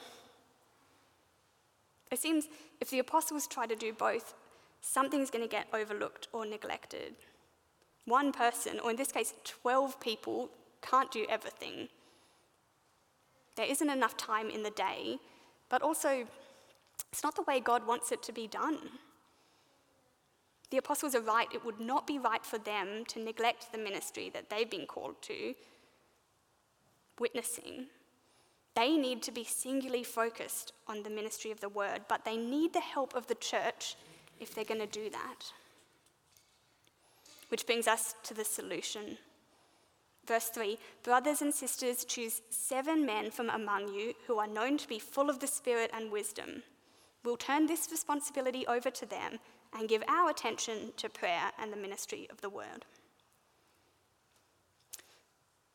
It 2.11 2.19
seems 2.19 2.47
if 2.81 2.89
the 2.89 2.99
apostles 2.99 3.47
try 3.47 3.65
to 3.65 3.75
do 3.75 3.93
both, 3.93 4.33
something's 4.81 5.29
going 5.29 5.43
to 5.43 5.49
get 5.49 5.67
overlooked 5.73 6.27
or 6.33 6.45
neglected. 6.45 7.15
One 8.05 8.31
person, 8.31 8.79
or 8.79 8.91
in 8.91 8.97
this 8.97 9.11
case, 9.11 9.33
12 9.43 9.99
people, 9.99 10.49
can't 10.81 11.11
do 11.11 11.25
everything. 11.29 11.87
There 13.55 13.65
isn't 13.65 13.89
enough 13.89 14.17
time 14.17 14.49
in 14.49 14.63
the 14.63 14.71
day, 14.71 15.17
but 15.69 15.81
also, 15.81 16.27
it's 17.11 17.23
not 17.23 17.35
the 17.35 17.43
way 17.43 17.59
God 17.59 17.87
wants 17.87 18.11
it 18.11 18.21
to 18.23 18.31
be 18.31 18.47
done. 18.47 18.79
The 20.73 20.79
apostles 20.79 21.13
are 21.13 21.21
right, 21.21 21.47
it 21.53 21.63
would 21.63 21.79
not 21.79 22.07
be 22.07 22.17
right 22.17 22.43
for 22.43 22.57
them 22.57 23.05
to 23.09 23.19
neglect 23.19 23.71
the 23.71 23.77
ministry 23.77 24.31
that 24.33 24.49
they've 24.49 24.67
been 24.67 24.87
called 24.87 25.21
to, 25.21 25.53
witnessing. 27.19 27.85
They 28.75 28.97
need 28.97 29.21
to 29.21 29.31
be 29.31 29.43
singularly 29.43 30.03
focused 30.03 30.73
on 30.87 31.03
the 31.03 31.11
ministry 31.11 31.51
of 31.51 31.59
the 31.59 31.69
word, 31.69 32.05
but 32.09 32.25
they 32.25 32.37
need 32.37 32.73
the 32.73 32.79
help 32.79 33.13
of 33.13 33.27
the 33.27 33.35
church 33.35 33.95
if 34.39 34.55
they're 34.55 34.65
going 34.65 34.79
to 34.79 34.87
do 34.87 35.11
that. 35.11 35.51
Which 37.49 37.67
brings 37.67 37.87
us 37.87 38.15
to 38.23 38.33
the 38.33 38.43
solution. 38.43 39.19
Verse 40.25 40.47
3 40.47 40.79
Brothers 41.03 41.43
and 41.43 41.53
sisters, 41.53 42.03
choose 42.03 42.41
seven 42.49 43.05
men 43.05 43.29
from 43.29 43.51
among 43.51 43.93
you 43.93 44.15
who 44.25 44.39
are 44.39 44.47
known 44.47 44.79
to 44.79 44.87
be 44.87 44.97
full 44.97 45.29
of 45.29 45.37
the 45.37 45.45
Spirit 45.45 45.91
and 45.93 46.11
wisdom. 46.11 46.63
We'll 47.23 47.37
turn 47.37 47.67
this 47.67 47.89
responsibility 47.91 48.65
over 48.65 48.89
to 48.89 49.05
them 49.05 49.37
and 49.77 49.89
give 49.89 50.03
our 50.07 50.29
attention 50.29 50.93
to 50.97 51.09
prayer 51.09 51.51
and 51.59 51.71
the 51.71 51.77
ministry 51.77 52.27
of 52.31 52.41
the 52.41 52.49
word. 52.49 52.85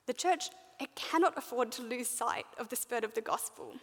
The 0.07 0.15
church, 0.15 0.51
it 0.81 0.95
cannot 0.95 1.37
afford 1.37 1.73
to 1.73 1.83
lose 1.83 2.09
sight 2.09 2.47
of 2.59 2.69
the 2.69 2.77
spirit 2.77 3.05
of 3.05 3.15
the 3.15 3.21
gospel. 3.21 3.75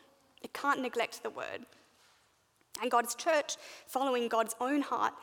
It 0.41 0.53
can't 0.53 0.81
neglect 0.81 1.21
the 1.21 1.29
word. 1.29 1.65
And 2.81 2.91
God's 2.91 3.15
church, 3.15 3.57
following 3.87 4.27
God's 4.27 4.55
own 4.59 4.81
heart, 4.81 5.13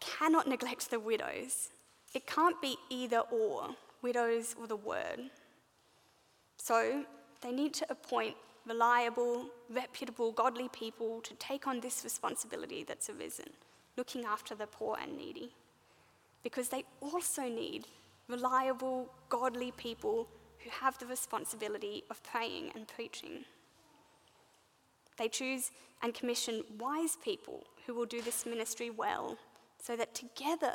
cannot 0.00 0.48
neglect 0.48 0.90
the 0.90 1.00
widows. 1.00 1.70
It 2.14 2.26
can't 2.26 2.60
be 2.60 2.76
either 2.88 3.20
or, 3.30 3.70
widows 4.02 4.54
or 4.60 4.66
the 4.66 4.76
word. 4.76 5.30
So 6.56 7.04
they 7.40 7.52
need 7.52 7.74
to 7.74 7.86
appoint 7.90 8.36
reliable, 8.66 9.46
reputable, 9.70 10.32
godly 10.32 10.68
people 10.68 11.20
to 11.22 11.34
take 11.34 11.66
on 11.66 11.80
this 11.80 12.04
responsibility 12.04 12.84
that's 12.84 13.08
arisen, 13.10 13.50
looking 13.96 14.24
after 14.24 14.54
the 14.54 14.66
poor 14.66 14.96
and 15.00 15.16
needy. 15.16 15.52
Because 16.42 16.68
they 16.68 16.84
also 17.00 17.42
need 17.42 17.86
reliable, 18.28 19.10
godly 19.28 19.72
people 19.72 20.28
who 20.64 20.70
have 20.70 20.98
the 20.98 21.06
responsibility 21.06 22.04
of 22.10 22.22
praying 22.22 22.70
and 22.74 22.86
preaching. 22.88 23.44
They 25.18 25.28
choose 25.28 25.70
and 26.02 26.14
commission 26.14 26.62
wise 26.78 27.16
people 27.22 27.64
who 27.86 27.94
will 27.94 28.06
do 28.06 28.22
this 28.22 28.46
ministry 28.46 28.90
well, 28.90 29.36
so 29.82 29.96
that 29.96 30.14
together 30.14 30.72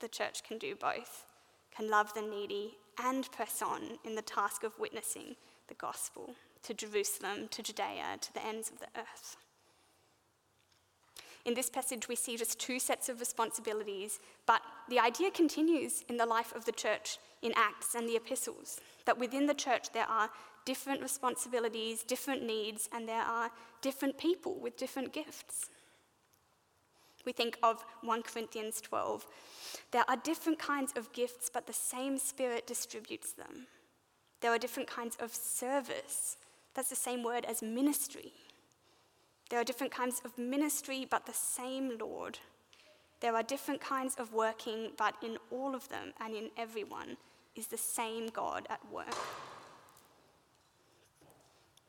the 0.00 0.08
church 0.08 0.42
can 0.44 0.58
do 0.58 0.74
both, 0.74 1.24
can 1.74 1.90
love 1.90 2.12
the 2.14 2.22
needy 2.22 2.76
and 3.02 3.30
press 3.32 3.62
on 3.62 3.98
in 4.04 4.14
the 4.14 4.22
task 4.22 4.62
of 4.62 4.78
witnessing 4.78 5.36
the 5.68 5.74
gospel 5.74 6.34
to 6.62 6.74
Jerusalem, 6.74 7.48
to 7.50 7.62
Judea, 7.62 8.18
to 8.20 8.34
the 8.34 8.44
ends 8.44 8.70
of 8.70 8.78
the 8.80 9.00
earth. 9.00 9.36
In 11.44 11.54
this 11.54 11.70
passage, 11.70 12.08
we 12.08 12.16
see 12.16 12.36
just 12.36 12.58
two 12.58 12.78
sets 12.78 13.08
of 13.08 13.18
responsibilities, 13.18 14.20
but 14.46 14.60
the 14.88 14.98
idea 14.98 15.30
continues 15.30 16.04
in 16.08 16.16
the 16.16 16.26
life 16.26 16.54
of 16.54 16.64
the 16.64 16.72
church 16.72 17.18
in 17.42 17.52
Acts 17.56 17.94
and 17.94 18.08
the 18.08 18.16
epistles 18.16 18.80
that 19.06 19.18
within 19.18 19.46
the 19.46 19.54
church 19.54 19.90
there 19.92 20.08
are 20.08 20.30
different 20.64 21.02
responsibilities, 21.02 22.02
different 22.02 22.42
needs, 22.42 22.88
and 22.92 23.08
there 23.08 23.22
are 23.22 23.50
different 23.80 24.18
people 24.18 24.58
with 24.60 24.76
different 24.76 25.12
gifts. 25.12 25.70
We 27.24 27.32
think 27.32 27.58
of 27.62 27.84
1 28.02 28.22
Corinthians 28.22 28.80
12. 28.80 29.26
There 29.90 30.04
are 30.08 30.16
different 30.16 30.58
kinds 30.58 30.92
of 30.96 31.12
gifts, 31.12 31.50
but 31.52 31.66
the 31.66 31.72
same 31.72 32.18
Spirit 32.18 32.66
distributes 32.66 33.32
them. 33.32 33.66
There 34.40 34.50
are 34.50 34.58
different 34.58 34.88
kinds 34.88 35.16
of 35.20 35.34
service. 35.34 36.36
That's 36.74 36.88
the 36.88 36.96
same 36.96 37.22
word 37.22 37.44
as 37.44 37.62
ministry. 37.62 38.32
There 39.50 39.60
are 39.60 39.64
different 39.64 39.92
kinds 39.92 40.22
of 40.24 40.38
ministry, 40.38 41.06
but 41.10 41.26
the 41.26 41.34
same 41.34 41.98
Lord. 41.98 42.38
There 43.20 43.34
are 43.34 43.42
different 43.42 43.80
kinds 43.80 44.14
of 44.14 44.32
working, 44.32 44.92
but 44.96 45.14
in 45.22 45.36
all 45.50 45.74
of 45.74 45.88
them 45.88 46.12
and 46.20 46.34
in 46.34 46.50
everyone 46.56 47.16
is 47.56 47.66
the 47.66 47.76
same 47.76 48.28
God 48.28 48.66
at 48.70 48.80
work. 48.90 49.14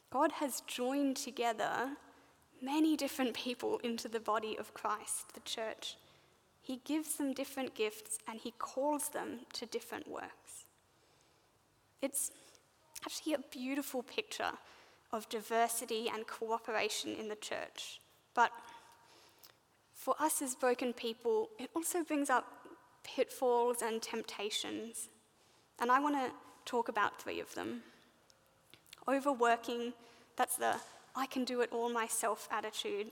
God 0.10 0.34
has 0.34 0.62
joined 0.68 1.16
together 1.16 1.92
many 2.62 2.98
different 2.98 3.34
people 3.34 3.80
into 3.84 4.10
the 4.10 4.20
body 4.20 4.58
of 4.58 4.74
Christ, 4.74 5.34
the 5.34 5.40
church. 5.42 5.98
He 6.62 6.82
gives 6.84 7.16
them 7.16 7.32
different 7.32 7.76
gifts 7.76 8.18
and 8.28 8.40
he 8.40 8.52
calls 8.58 9.10
them 9.10 9.42
to 9.54 9.66
different 9.68 10.08
works. 10.08 10.66
It's 12.02 12.32
actually 13.06 13.36
a 13.36 13.40
beautiful 13.52 14.04
picture 14.04 14.52
of 15.14 15.28
diversity 15.30 16.10
and 16.14 16.28
cooperation 16.28 17.16
in 17.16 17.28
the 17.28 17.36
church. 17.36 18.00
But 18.34 18.52
for 19.94 20.16
us 20.20 20.42
as 20.42 20.56
broken 20.56 20.94
people, 20.94 21.50
it 21.60 21.70
also 21.76 22.04
brings 22.04 22.30
up 22.30 22.46
pitfalls 23.04 23.82
and 23.82 24.02
temptations. 24.02 25.10
And 25.80 25.92
I 25.92 26.00
want 26.00 26.16
to 26.16 26.32
talk 26.66 26.88
about 26.90 27.22
three 27.22 27.40
of 27.40 27.54
them. 27.56 27.82
Overworking, 29.08 29.94
that's 30.38 30.58
the 30.58 30.76
I 31.16 31.26
can 31.26 31.44
do 31.44 31.62
it 31.62 31.70
all 31.74 31.90
myself 31.90 32.48
attitude. 32.52 33.08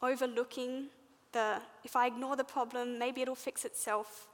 Overlooking, 0.00 0.86
the 1.32 1.60
if 1.82 1.96
I 1.96 2.06
ignore 2.06 2.36
the 2.36 2.44
problem, 2.44 2.98
maybe 2.98 3.22
it'll 3.22 3.34
fix 3.34 3.64
itself. 3.64 4.28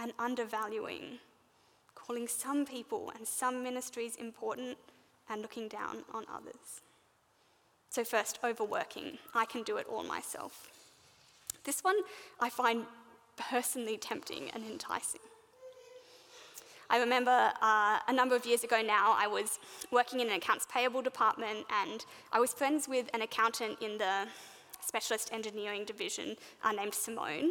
And 0.00 0.12
undervaluing, 0.18 1.18
calling 1.94 2.28
some 2.28 2.64
people 2.64 3.12
and 3.16 3.26
some 3.26 3.62
ministries 3.64 4.14
important 4.14 4.78
and 5.30 5.42
looking 5.42 5.68
down 5.68 6.04
on 6.12 6.24
others. 6.32 6.82
So, 7.90 8.04
first, 8.04 8.38
overworking. 8.44 9.18
I 9.34 9.44
can 9.44 9.62
do 9.62 9.76
it 9.78 9.86
all 9.90 10.04
myself. 10.04 10.70
This 11.64 11.82
one 11.82 11.96
I 12.40 12.50
find 12.50 12.84
personally 13.36 13.96
tempting 13.96 14.50
and 14.54 14.64
enticing. 14.64 15.20
I 16.90 16.98
remember 16.98 17.52
uh, 17.60 17.98
a 18.08 18.12
number 18.12 18.34
of 18.34 18.46
years 18.46 18.64
ago 18.64 18.80
now, 18.80 19.14
I 19.18 19.26
was 19.26 19.58
working 19.90 20.20
in 20.20 20.28
an 20.28 20.34
accounts 20.34 20.66
payable 20.72 21.02
department 21.02 21.66
and 21.82 22.04
I 22.32 22.40
was 22.40 22.54
friends 22.54 22.88
with 22.88 23.10
an 23.12 23.20
accountant 23.20 23.78
in 23.82 23.98
the 23.98 24.26
specialist 24.80 25.30
engineering 25.32 25.84
division 25.84 26.36
uh, 26.64 26.72
named 26.72 26.94
Simone. 26.94 27.50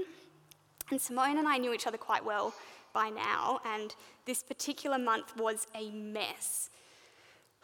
And 0.90 1.00
Simone 1.00 1.38
and 1.38 1.48
I 1.48 1.58
knew 1.58 1.74
each 1.74 1.86
other 1.86 1.98
quite 1.98 2.26
well 2.26 2.54
by 2.94 3.10
now, 3.10 3.60
and 3.63 3.94
this 4.26 4.42
particular 4.42 4.98
month 4.98 5.38
was 5.38 5.68
a 5.76 5.92
mess. 5.92 6.72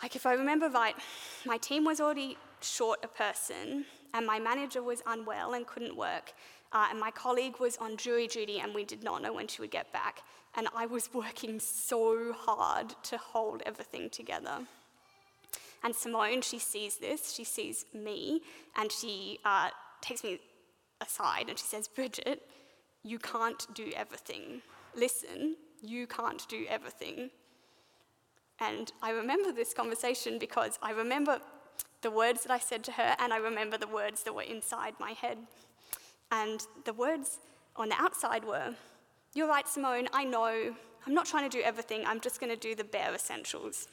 Like, 0.01 0.15
if 0.15 0.25
I 0.25 0.33
remember 0.33 0.69
right, 0.69 0.95
my 1.45 1.57
team 1.57 1.85
was 1.85 2.01
already 2.01 2.37
short 2.61 2.99
a 3.03 3.07
person, 3.07 3.85
and 4.13 4.25
my 4.25 4.39
manager 4.39 4.83
was 4.83 5.01
unwell 5.07 5.53
and 5.53 5.65
couldn't 5.65 5.95
work, 5.95 6.33
uh, 6.71 6.87
and 6.89 6.99
my 6.99 7.11
colleague 7.11 7.59
was 7.59 7.77
on 7.77 7.97
jury 7.97 8.27
duty, 8.27 8.59
and 8.59 8.73
we 8.73 8.83
did 8.83 9.03
not 9.03 9.21
know 9.21 9.33
when 9.33 9.47
she 9.47 9.61
would 9.61 9.71
get 9.71 9.91
back 9.93 10.23
and 10.55 10.67
I 10.75 10.85
was 10.85 11.09
working 11.13 11.59
so 11.59 12.33
hard 12.33 12.95
to 13.03 13.17
hold 13.17 13.63
everything 13.65 14.09
together. 14.09 14.59
And 15.83 15.93
Simone, 15.93 16.41
she 16.41 16.59
sees 16.59 16.97
this, 16.97 17.33
she 17.33 17.43
sees 17.43 17.85
me, 17.93 18.41
and 18.77 18.91
she 18.91 19.39
uh, 19.43 19.69
takes 20.01 20.23
me 20.23 20.39
aside 21.01 21.49
and 21.49 21.59
she 21.59 21.65
says, 21.65 21.89
Bridget, 21.89 22.41
you 23.03 23.19
can't 23.19 23.67
do 23.73 23.91
everything. 23.95 24.61
Listen, 24.95 25.57
you 25.81 26.07
can't 26.07 26.47
do 26.47 26.65
everything. 26.69 27.31
And 28.59 28.91
I 29.01 29.11
remember 29.11 29.51
this 29.51 29.73
conversation 29.73 30.39
because 30.39 30.77
I 30.81 30.91
remember 30.91 31.39
the 32.01 32.11
words 32.11 32.43
that 32.43 32.51
I 32.51 32.59
said 32.59 32.83
to 32.85 32.91
her, 32.91 33.15
and 33.19 33.33
I 33.33 33.37
remember 33.37 33.77
the 33.77 33.87
words 33.87 34.23
that 34.23 34.35
were 34.35 34.43
inside 34.43 34.93
my 34.99 35.11
head. 35.11 35.37
And 36.31 36.61
the 36.85 36.93
words 36.93 37.39
on 37.75 37.89
the 37.89 37.95
outside 37.95 38.43
were, 38.43 38.75
you're 39.33 39.47
right, 39.47 39.67
Simone, 39.67 40.07
I 40.13 40.23
know. 40.23 40.75
I'm 41.05 41.13
not 41.13 41.25
trying 41.25 41.49
to 41.49 41.57
do 41.57 41.63
everything, 41.63 42.05
I'm 42.05 42.19
just 42.19 42.39
going 42.39 42.51
to 42.51 42.57
do 42.57 42.75
the 42.75 42.83
bare 42.83 43.13
essentials. 43.13 43.87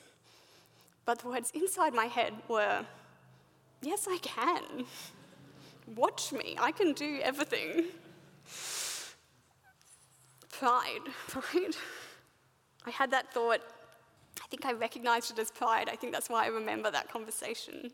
But 1.06 1.20
the 1.20 1.28
words 1.28 1.50
inside 1.54 1.94
my 1.94 2.06
head 2.06 2.34
were, 2.48 2.84
Yes, 3.82 4.06
I 4.08 4.18
can. 4.18 4.84
Watch 5.96 6.32
me, 6.32 6.56
I 6.60 6.70
can 6.70 6.92
do 6.92 7.20
everything. 7.22 7.86
Pride, 10.50 11.00
pride. 11.28 11.76
I 12.86 12.90
had 12.90 13.10
that 13.12 13.32
thought. 13.32 13.60
I 14.50 14.56
think 14.56 14.66
I 14.66 14.72
recognized 14.72 15.30
it 15.30 15.38
as 15.38 15.48
pride. 15.52 15.88
I 15.88 15.94
think 15.94 16.12
that's 16.12 16.28
why 16.28 16.44
I 16.44 16.48
remember 16.48 16.90
that 16.90 17.08
conversation. 17.08 17.92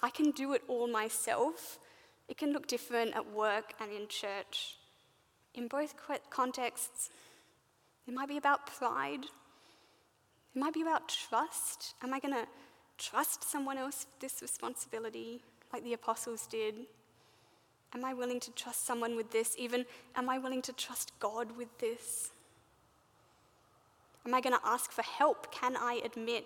I 0.00 0.10
can 0.10 0.30
do 0.30 0.52
it 0.52 0.62
all 0.68 0.86
myself. 0.86 1.80
It 2.28 2.36
can 2.36 2.52
look 2.52 2.68
different 2.68 3.16
at 3.16 3.32
work 3.32 3.74
and 3.80 3.90
in 3.90 4.06
church. 4.06 4.76
In 5.52 5.66
both 5.66 5.94
contexts, 6.30 7.10
It 8.06 8.14
might 8.14 8.28
be 8.28 8.36
about 8.36 8.68
pride. 8.68 9.24
It 10.54 10.58
might 10.58 10.74
be 10.74 10.82
about 10.82 11.08
trust. 11.08 11.94
Am 12.00 12.14
I 12.14 12.20
going 12.20 12.34
to 12.34 12.46
trust 12.98 13.42
someone 13.42 13.78
else 13.78 14.06
with 14.06 14.20
this 14.20 14.40
responsibility 14.40 15.42
like 15.72 15.82
the 15.82 15.94
apostles 15.94 16.46
did? 16.46 16.74
Am 17.94 18.04
I 18.04 18.14
willing 18.14 18.38
to 18.40 18.52
trust 18.52 18.86
someone 18.86 19.16
with 19.16 19.32
this? 19.32 19.56
Even, 19.58 19.86
am 20.14 20.30
I 20.30 20.38
willing 20.38 20.62
to 20.62 20.72
trust 20.72 21.18
God 21.18 21.56
with 21.56 21.76
this? 21.78 22.30
Am 24.26 24.34
I 24.34 24.40
going 24.40 24.56
to 24.56 24.66
ask 24.66 24.90
for 24.90 25.02
help? 25.02 25.52
Can 25.52 25.76
I 25.76 26.00
admit 26.04 26.44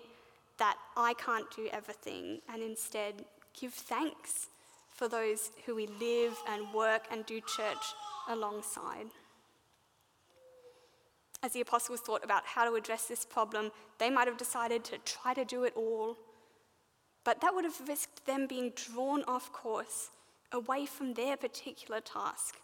that 0.57 0.77
I 0.95 1.13
can't 1.15 1.49
do 1.55 1.67
everything 1.71 2.39
and 2.51 2.61
instead 2.61 3.25
give 3.59 3.73
thanks 3.73 4.47
for 4.89 5.07
those 5.07 5.51
who 5.65 5.75
we 5.75 5.87
live 5.87 6.37
and 6.47 6.73
work 6.73 7.03
and 7.11 7.25
do 7.25 7.41
church 7.41 7.93
alongside? 8.29 9.07
As 11.41 11.51
the 11.51 11.61
apostles 11.61 11.99
thought 11.99 12.23
about 12.23 12.45
how 12.45 12.63
to 12.63 12.75
address 12.75 13.05
this 13.05 13.25
problem, 13.25 13.71
they 13.99 14.09
might 14.09 14.27
have 14.27 14.37
decided 14.37 14.85
to 14.85 14.97
try 14.99 15.33
to 15.33 15.43
do 15.43 15.65
it 15.65 15.73
all. 15.75 16.15
But 17.25 17.41
that 17.41 17.53
would 17.53 17.65
have 17.65 17.87
risked 17.87 18.25
them 18.25 18.47
being 18.47 18.71
drawn 18.75 19.23
off 19.27 19.51
course 19.51 20.09
away 20.53 20.85
from 20.85 21.15
their 21.15 21.35
particular 21.35 21.99
task 21.99 22.57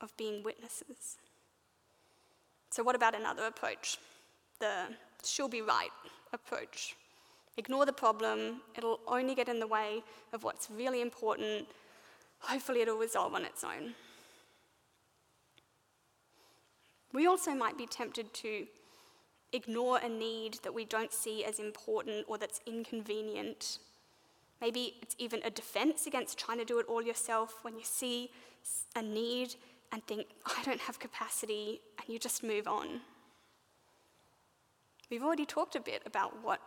of 0.00 0.14
being 0.18 0.42
witnesses. 0.42 1.16
So, 2.70 2.82
what 2.82 2.94
about 2.94 3.14
another 3.14 3.44
approach? 3.46 3.98
The 4.60 4.94
she'll 5.24 5.48
be 5.48 5.62
right 5.62 5.90
approach. 6.32 6.96
Ignore 7.56 7.86
the 7.86 7.92
problem, 7.92 8.60
it'll 8.76 9.00
only 9.06 9.34
get 9.34 9.48
in 9.48 9.58
the 9.58 9.66
way 9.66 10.02
of 10.32 10.44
what's 10.44 10.68
really 10.70 11.00
important. 11.00 11.66
Hopefully, 12.40 12.82
it'll 12.82 12.98
resolve 12.98 13.34
on 13.34 13.44
its 13.44 13.64
own. 13.64 13.94
We 17.12 17.26
also 17.26 17.52
might 17.54 17.76
be 17.76 17.86
tempted 17.86 18.32
to 18.34 18.66
ignore 19.52 19.98
a 19.98 20.08
need 20.08 20.58
that 20.62 20.74
we 20.74 20.84
don't 20.84 21.12
see 21.12 21.44
as 21.44 21.58
important 21.58 22.26
or 22.28 22.38
that's 22.38 22.60
inconvenient. 22.66 23.78
Maybe 24.60 24.94
it's 25.00 25.16
even 25.18 25.40
a 25.44 25.50
defense 25.50 26.06
against 26.06 26.38
trying 26.38 26.58
to 26.58 26.64
do 26.64 26.78
it 26.78 26.86
all 26.86 27.02
yourself 27.02 27.60
when 27.62 27.76
you 27.76 27.84
see 27.84 28.30
a 28.94 29.02
need 29.02 29.54
and 29.90 30.04
think, 30.06 30.26
I 30.46 30.62
don't 30.64 30.80
have 30.80 30.98
capacity, 30.98 31.80
and 31.98 32.08
you 32.08 32.18
just 32.18 32.42
move 32.42 32.68
on. 32.68 33.00
We've 35.10 35.22
already 35.22 35.46
talked 35.46 35.74
a 35.74 35.80
bit 35.80 36.02
about 36.04 36.42
what 36.42 36.60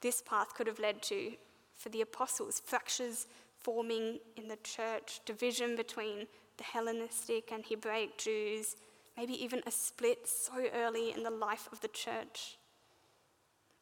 this 0.00 0.22
path 0.22 0.54
could 0.54 0.66
have 0.66 0.78
led 0.78 1.02
to 1.04 1.32
for 1.76 1.88
the 1.88 2.02
apostles 2.02 2.60
fractures 2.64 3.26
forming 3.58 4.18
in 4.36 4.48
the 4.48 4.58
church, 4.62 5.20
division 5.24 5.76
between 5.76 6.26
the 6.56 6.64
Hellenistic 6.64 7.52
and 7.52 7.64
Hebraic 7.66 8.16
Jews, 8.16 8.76
maybe 9.16 9.32
even 9.42 9.62
a 9.66 9.70
split 9.70 10.28
so 10.28 10.52
early 10.74 11.12
in 11.12 11.22
the 11.22 11.30
life 11.30 11.68
of 11.72 11.80
the 11.80 11.88
church. 11.88 12.58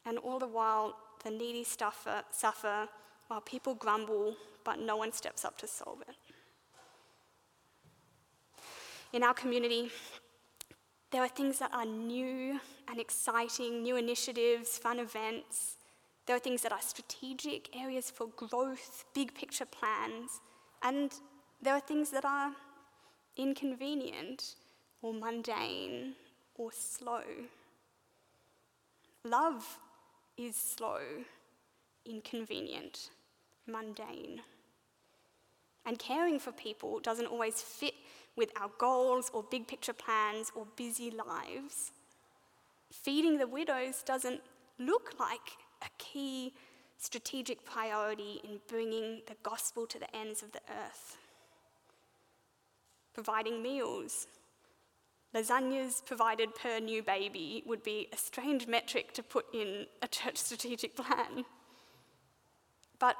And 0.05 0.17
all 0.17 0.39
the 0.39 0.47
while, 0.47 0.95
the 1.23 1.29
needy 1.29 1.63
suffer, 1.63 2.23
suffer 2.31 2.87
while 3.27 3.41
people 3.41 3.75
grumble, 3.75 4.35
but 4.63 4.79
no 4.79 4.97
one 4.97 5.11
steps 5.11 5.45
up 5.45 5.57
to 5.59 5.67
solve 5.67 6.01
it. 6.01 6.15
In 9.13 9.23
our 9.23 9.33
community, 9.33 9.91
there 11.11 11.23
are 11.23 11.27
things 11.27 11.59
that 11.59 11.71
are 11.73 11.85
new 11.85 12.59
and 12.87 12.99
exciting, 12.99 13.81
new 13.81 13.95
initiatives, 13.95 14.77
fun 14.77 14.99
events. 14.99 15.77
There 16.25 16.35
are 16.35 16.39
things 16.39 16.61
that 16.61 16.71
are 16.71 16.81
strategic, 16.81 17.75
areas 17.75 18.11
for 18.11 18.27
growth, 18.27 19.05
big 19.15 19.33
picture 19.33 19.65
plans. 19.65 20.41
And 20.83 21.11
there 21.61 21.73
are 21.73 21.79
things 21.79 22.11
that 22.11 22.25
are 22.25 22.51
inconvenient, 23.35 24.55
or 25.01 25.13
mundane 25.13 26.13
or 26.55 26.71
slow. 26.71 27.21
Love 29.23 29.77
is 30.37 30.55
slow, 30.55 30.99
inconvenient, 32.05 33.09
mundane. 33.67 34.41
And 35.85 35.97
caring 35.97 36.39
for 36.39 36.51
people 36.51 36.99
doesn't 36.99 37.25
always 37.25 37.61
fit 37.61 37.93
with 38.35 38.51
our 38.59 38.69
goals 38.77 39.29
or 39.33 39.43
big 39.43 39.67
picture 39.67 39.93
plans 39.93 40.51
or 40.55 40.67
busy 40.75 41.11
lives. 41.11 41.91
Feeding 42.91 43.37
the 43.37 43.47
widows 43.47 44.03
doesn't 44.03 44.41
look 44.77 45.13
like 45.19 45.57
a 45.81 45.89
key 45.97 46.53
strategic 46.97 47.63
priority 47.65 48.41
in 48.43 48.59
bringing 48.67 49.21
the 49.27 49.35
gospel 49.43 49.85
to 49.87 49.99
the 49.99 50.15
ends 50.15 50.43
of 50.43 50.51
the 50.51 50.61
earth. 50.69 51.17
Providing 53.13 53.61
meals 53.63 54.27
lasagnas 55.33 56.03
provided 56.05 56.55
per 56.55 56.79
new 56.79 57.03
baby 57.03 57.63
would 57.65 57.83
be 57.83 58.07
a 58.11 58.17
strange 58.17 58.67
metric 58.67 59.13
to 59.13 59.23
put 59.23 59.45
in 59.53 59.85
a 60.01 60.07
church 60.07 60.37
strategic 60.47 60.95
plan. 60.95 61.45
But 62.97 63.15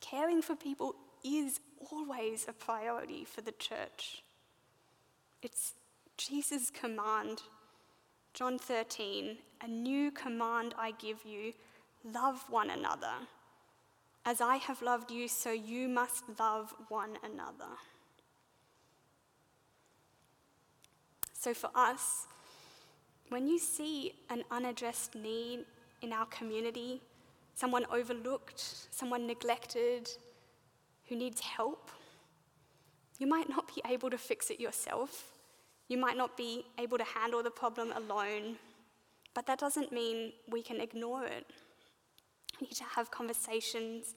caring 0.00 0.42
for 0.42 0.54
people 0.54 0.94
is 1.34 1.60
always 1.90 2.46
a 2.48 2.52
priority 2.52 3.24
for 3.24 3.40
the 3.40 3.52
church. 3.52 4.22
It's 5.42 5.74
Jesus' 6.16 6.70
command. 6.70 7.42
John 8.34 8.58
13, 8.58 9.38
a 9.62 9.68
new 9.68 10.10
command 10.10 10.74
I 10.78 10.92
give 10.92 11.24
you 11.24 11.52
love 12.04 12.44
one 12.50 12.70
another. 12.70 13.14
As 14.24 14.40
I 14.40 14.56
have 14.56 14.82
loved 14.82 15.10
you, 15.10 15.28
so 15.28 15.52
you 15.52 15.88
must 15.88 16.24
love 16.38 16.74
one 16.88 17.16
another. 17.22 17.72
So 21.32 21.54
for 21.54 21.70
us, 21.74 22.26
when 23.28 23.46
you 23.46 23.58
see 23.58 24.14
an 24.30 24.42
unaddressed 24.50 25.14
need 25.14 25.64
in 26.02 26.12
our 26.12 26.26
community, 26.26 27.00
someone 27.54 27.86
overlooked, 27.92 28.60
someone 28.90 29.26
neglected, 29.26 30.08
who 31.08 31.16
needs 31.16 31.40
help, 31.40 31.90
you 33.18 33.26
might 33.26 33.48
not 33.48 33.74
be 33.74 33.82
able 33.88 34.10
to 34.10 34.18
fix 34.18 34.50
it 34.50 34.60
yourself. 34.60 35.32
You 35.88 35.98
might 35.98 36.16
not 36.16 36.36
be 36.36 36.66
able 36.78 36.98
to 36.98 37.04
handle 37.04 37.42
the 37.42 37.50
problem 37.50 37.92
alone, 37.92 38.56
but 39.34 39.46
that 39.46 39.58
doesn't 39.58 39.92
mean 39.92 40.32
we 40.50 40.62
can 40.62 40.80
ignore 40.80 41.24
it. 41.24 41.46
We 42.60 42.66
need 42.66 42.76
to 42.76 42.84
have 42.84 43.10
conversations, 43.10 44.14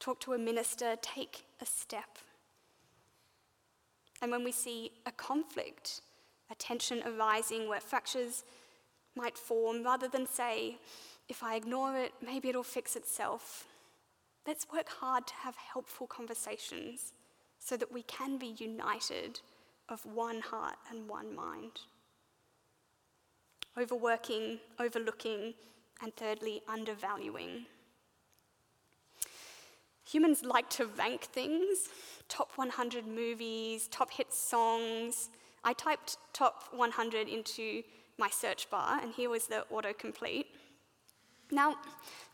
talk 0.00 0.20
to 0.20 0.32
a 0.32 0.38
minister, 0.38 0.96
take 1.02 1.44
a 1.60 1.66
step. 1.66 2.18
And 4.22 4.30
when 4.30 4.44
we 4.44 4.52
see 4.52 4.92
a 5.06 5.12
conflict, 5.12 6.00
a 6.50 6.54
tension 6.54 7.02
arising 7.04 7.68
where 7.68 7.80
fractures 7.80 8.44
might 9.16 9.36
form, 9.36 9.84
rather 9.84 10.08
than 10.08 10.26
say, 10.26 10.78
if 11.28 11.42
I 11.42 11.56
ignore 11.56 11.96
it, 11.96 12.12
maybe 12.24 12.48
it'll 12.48 12.62
fix 12.62 12.96
itself. 12.96 13.66
Let's 14.46 14.66
work 14.72 14.88
hard 14.88 15.26
to 15.26 15.34
have 15.34 15.56
helpful 15.56 16.06
conversations 16.06 17.12
so 17.58 17.76
that 17.76 17.92
we 17.92 18.02
can 18.02 18.36
be 18.36 18.54
united 18.58 19.40
of 19.88 20.04
one 20.04 20.40
heart 20.40 20.76
and 20.90 21.08
one 21.08 21.34
mind. 21.34 21.80
Overworking, 23.78 24.60
overlooking, 24.78 25.54
and 26.02 26.14
thirdly, 26.14 26.62
undervaluing. 26.68 27.66
Humans 30.06 30.44
like 30.44 30.68
to 30.70 30.86
rank 30.86 31.22
things 31.22 31.88
top 32.28 32.52
100 32.56 33.06
movies, 33.06 33.88
top 33.88 34.10
hit 34.10 34.32
songs, 34.32 35.28
I 35.62 35.72
typed 35.72 36.18
top 36.32 36.64
100 36.72 37.28
into 37.28 37.82
my 38.18 38.28
search 38.28 38.70
bar, 38.70 39.00
and 39.02 39.12
here 39.12 39.30
was 39.30 39.46
the 39.46 39.64
autocomplete. 39.72 40.46
Now, 41.50 41.74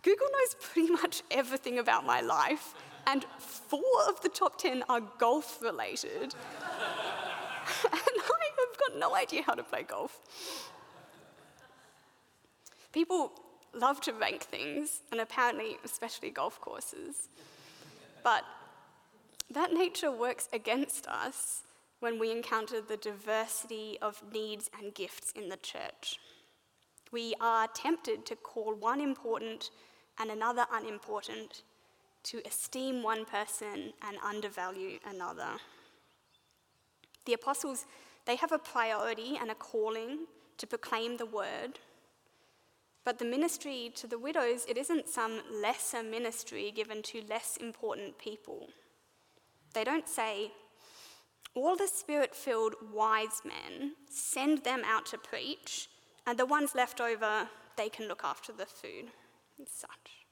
Google 0.03 0.27
knows 0.33 0.57
pretty 0.61 0.91
much 1.03 1.10
everything 1.31 1.79
about 1.79 2.05
my 2.05 2.21
life, 2.21 2.75
and 3.07 3.25
four 3.39 4.09
of 4.09 4.21
the 4.21 4.29
top 4.29 4.59
10 4.59 4.85
are 4.89 5.01
golf 5.19 5.61
related. 5.63 6.35
and 7.85 7.95
I 7.95 8.47
have 8.59 8.79
got 8.79 8.99
no 8.99 9.15
idea 9.15 9.43
how 9.43 9.55
to 9.55 9.63
play 9.63 9.83
golf. 9.83 10.19
People 12.93 13.33
love 13.73 14.01
to 14.03 14.13
rank 14.13 14.43
things, 14.43 15.01
and 15.13 15.21
apparently, 15.21 15.77
especially 15.85 16.31
golf 16.31 16.61
courses. 16.61 17.29
But 18.25 18.45
that 19.51 19.73
nature 19.73 20.11
works 20.11 20.49
against 20.53 21.07
us 21.07 21.63
when 22.01 22.19
we 22.19 22.31
encounter 22.31 22.81
the 22.81 22.97
diversity 22.97 23.99
of 24.01 24.23
needs 24.33 24.71
and 24.79 24.95
gifts 24.95 25.33
in 25.33 25.49
the 25.49 25.57
church. 25.57 26.19
We 27.13 27.35
are 27.41 27.67
tempted 27.69 28.25
to 28.27 28.37
call 28.37 28.75
one 28.75 29.01
important 29.01 29.71
and 30.21 30.31
another 30.31 30.67
unimportant, 30.71 31.63
to 32.23 32.43
esteem 32.47 33.03
one 33.03 33.25
person 33.25 33.95
and 34.07 34.19
undervalue 34.23 34.99
another. 35.09 35.53
The 37.25 37.33
apostles, 37.33 37.87
they 38.27 38.37
have 38.37 38.53
a 38.53 38.59
priority 38.59 39.39
and 39.41 39.51
a 39.51 39.55
calling 39.55 40.27
to 40.59 40.67
proclaim 40.67 41.17
the 41.17 41.27
word. 41.27 41.79
But 43.05 43.19
the 43.19 43.25
ministry 43.25 43.91
to 43.97 44.07
the 44.07 44.19
widows, 44.19 44.67
it 44.69 44.77
isn't 44.77 45.09
some 45.09 45.41
lesser 45.51 46.03
ministry 46.03 46.71
given 46.71 47.03
to 47.05 47.23
less 47.29 47.57
important 47.57 48.19
people. 48.19 48.69
They 49.73 49.85
don't 49.85 50.09
say, 50.09 50.53
all 51.55 51.77
the 51.77 51.89
spirit 51.89 52.35
filled 52.35 52.75
wise 52.93 53.41
men, 53.45 53.93
send 54.11 54.65
them 54.65 54.83
out 54.85 55.07
to 55.07 55.19
preach, 55.19 55.89
and 56.27 56.39
the 56.39 56.47
ones 56.47 56.75
left 56.75 57.01
over, 57.01 57.49
they 57.77 57.89
can 57.89 58.07
look 58.07 58.21
after 58.23 58.53
the 58.53 58.67
food 58.67 59.11
and 59.61 59.69
such. 59.69 60.25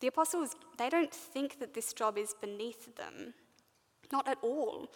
The 0.00 0.08
apostles, 0.08 0.56
they 0.76 0.90
don't 0.90 1.14
think 1.14 1.60
that 1.60 1.74
this 1.74 1.92
job 1.92 2.18
is 2.18 2.34
beneath 2.40 2.96
them. 2.96 3.34
Not 4.12 4.28
at 4.28 4.38
all. 4.42 4.90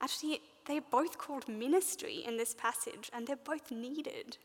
Actually, 0.00 0.40
they're 0.66 0.80
both 0.80 1.18
called 1.18 1.48
ministry 1.48 2.22
in 2.26 2.36
this 2.36 2.54
passage, 2.54 3.10
and 3.12 3.26
they're 3.26 3.36
both 3.36 3.70
needed. 3.70 4.38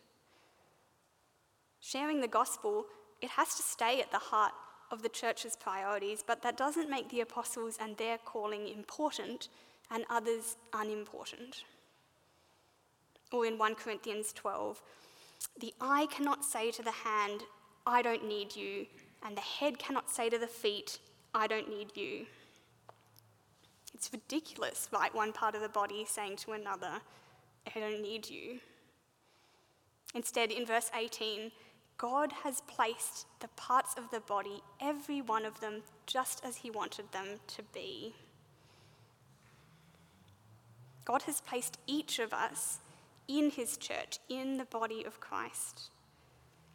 Sharing 1.80 2.20
the 2.20 2.28
gospel, 2.28 2.86
it 3.22 3.30
has 3.30 3.56
to 3.56 3.64
stay 3.64 4.02
at 4.02 4.12
the 4.12 4.18
heart 4.18 4.54
of 4.92 5.04
the 5.04 5.10
church's 5.10 5.56
priorities, 5.56 6.24
but 6.26 6.42
that 6.42 6.58
doesn't 6.58 6.90
make 6.90 7.10
the 7.10 7.22
apostles 7.22 7.78
and 7.80 7.96
their 7.96 8.18
calling 8.18 8.68
important 8.68 9.50
and 9.92 10.04
others 10.10 10.58
unimportant. 10.74 11.64
Or 13.32 13.46
in 13.46 13.58
1 13.58 13.76
Corinthians 13.76 14.34
12, 14.34 14.82
the 15.60 15.74
eye 15.80 16.08
cannot 16.12 16.44
say 16.44 16.72
to 16.72 16.82
the 16.82 16.92
hand, 16.92 17.44
I 17.92 18.02
don't 18.02 18.26
need 18.26 18.56
you, 18.56 18.86
and 19.22 19.36
the 19.36 19.42
head 19.42 19.78
cannot 19.78 20.10
say 20.10 20.30
to 20.30 20.38
the 20.38 20.48
feet, 20.48 21.00
I 21.34 21.46
don't 21.46 21.70
need 21.70 21.92
you. 21.94 22.26
It's 23.94 24.10
ridiculous, 24.14 24.88
right? 24.94 25.14
One 25.14 25.34
part 25.34 25.56
of 25.56 25.62
the 25.62 25.68
body 25.68 26.06
saying 26.08 26.38
to 26.38 26.54
another, 26.54 27.02
I 27.76 27.80
don't 27.80 28.02
need 28.02 28.30
you. 28.30 28.62
Instead, 30.16 30.52
in 30.52 30.66
verse 30.66 30.90
18, 30.96 31.52
God 31.98 32.32
has 32.46 32.62
placed 32.62 33.28
the 33.42 33.50
parts 33.50 33.94
of 33.98 34.10
the 34.10 34.22
body, 34.22 34.64
every 34.80 35.22
one 35.22 35.44
of 35.44 35.60
them, 35.60 35.84
just 36.06 36.46
as 36.46 36.56
He 36.56 36.72
wanted 36.72 37.12
them 37.12 37.42
to 37.48 37.62
be. 37.74 38.16
God 41.04 41.24
has 41.24 41.42
placed 41.42 41.78
each 41.88 42.20
of 42.20 42.32
us 42.32 42.80
in 43.28 43.52
His 43.52 43.76
church, 43.76 44.20
in 44.30 44.58
the 44.58 44.66
body 44.66 45.04
of 45.04 45.20
Christ. 45.20 45.90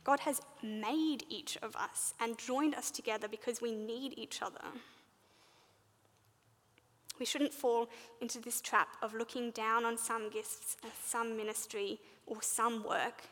God 0.06 0.20
has 0.20 0.40
made 0.62 1.24
each 1.28 1.58
of 1.62 1.74
us 1.74 2.14
and 2.20 2.38
joined 2.38 2.76
us 2.76 2.92
together 2.92 3.26
because 3.26 3.60
we 3.60 3.72
need 3.72 4.14
each 4.16 4.40
other. 4.40 4.64
We 7.18 7.26
shouldn't 7.26 7.52
fall 7.52 7.88
into 8.20 8.40
this 8.40 8.60
trap 8.60 8.86
of 9.02 9.14
looking 9.14 9.50
down 9.50 9.84
on 9.84 9.98
some 9.98 10.30
gifts, 10.30 10.76
some 11.04 11.36
ministry, 11.36 11.98
or 12.24 12.40
some 12.40 12.84
work 12.84 13.22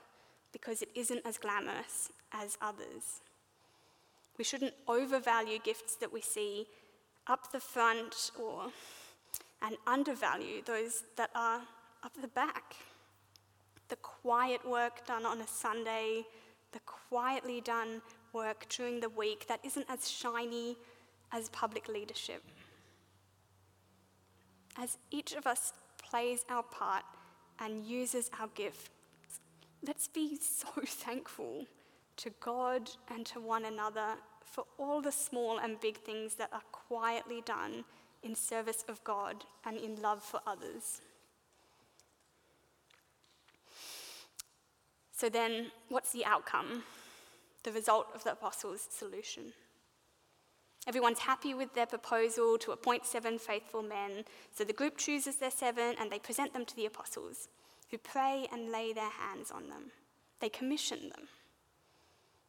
because 0.50 0.82
it 0.82 0.88
isn't 0.96 1.24
as 1.24 1.38
glamorous 1.38 2.10
as 2.32 2.58
others. 2.60 3.20
We 4.36 4.42
shouldn't 4.42 4.74
overvalue 4.88 5.60
gifts 5.62 5.94
that 5.96 6.12
we 6.12 6.22
see 6.22 6.66
up 7.28 7.52
the 7.52 7.60
front 7.60 8.32
or 8.36 8.72
and 9.62 9.76
undervalue 9.86 10.62
those 10.66 11.04
that 11.16 11.30
are 11.36 11.60
up 12.02 12.20
the 12.20 12.26
back. 12.26 12.74
The 13.90 13.96
quiet 13.96 14.68
work 14.68 15.06
done 15.06 15.24
on 15.24 15.40
a 15.40 15.46
Sunday, 15.46 16.24
the 16.74 16.80
quietly 16.80 17.62
done 17.62 18.02
work 18.34 18.66
during 18.68 19.00
the 19.00 19.08
week 19.08 19.46
that 19.48 19.60
isn't 19.64 19.86
as 19.88 20.10
shiny 20.10 20.76
as 21.32 21.48
public 21.48 21.88
leadership. 21.88 22.42
As 24.76 24.98
each 25.10 25.32
of 25.32 25.46
us 25.46 25.72
plays 25.96 26.44
our 26.50 26.64
part 26.64 27.04
and 27.58 27.86
uses 27.86 28.30
our 28.38 28.48
gift 28.48 28.90
let's 29.86 30.08
be 30.08 30.38
so 30.40 30.68
thankful 30.86 31.66
to 32.16 32.30
God 32.40 32.90
and 33.12 33.26
to 33.26 33.40
one 33.40 33.64
another 33.64 34.14
for 34.44 34.64
all 34.78 35.00
the 35.00 35.12
small 35.12 35.58
and 35.58 35.80
big 35.80 35.98
things 35.98 36.34
that 36.36 36.50
are 36.52 36.62
quietly 36.72 37.42
done 37.44 37.84
in 38.22 38.34
service 38.34 38.84
of 38.88 39.02
God 39.04 39.44
and 39.64 39.76
in 39.76 40.00
love 40.00 40.22
for 40.22 40.40
others. 40.46 41.00
So, 45.16 45.28
then, 45.28 45.70
what's 45.88 46.12
the 46.12 46.24
outcome? 46.24 46.82
The 47.62 47.72
result 47.72 48.08
of 48.14 48.24
the 48.24 48.32
apostles' 48.32 48.86
solution. 48.90 49.52
Everyone's 50.86 51.20
happy 51.20 51.54
with 51.54 51.72
their 51.74 51.86
proposal 51.86 52.58
to 52.58 52.72
appoint 52.72 53.06
seven 53.06 53.38
faithful 53.38 53.82
men. 53.82 54.24
So 54.52 54.64
the 54.64 54.74
group 54.74 54.98
chooses 54.98 55.36
their 55.36 55.50
seven 55.50 55.94
and 55.98 56.12
they 56.12 56.18
present 56.18 56.52
them 56.52 56.66
to 56.66 56.76
the 56.76 56.84
apostles 56.84 57.48
who 57.90 57.96
pray 57.96 58.46
and 58.52 58.70
lay 58.70 58.92
their 58.92 59.08
hands 59.08 59.50
on 59.50 59.70
them. 59.70 59.92
They 60.40 60.50
commission 60.50 61.08
them. 61.08 61.28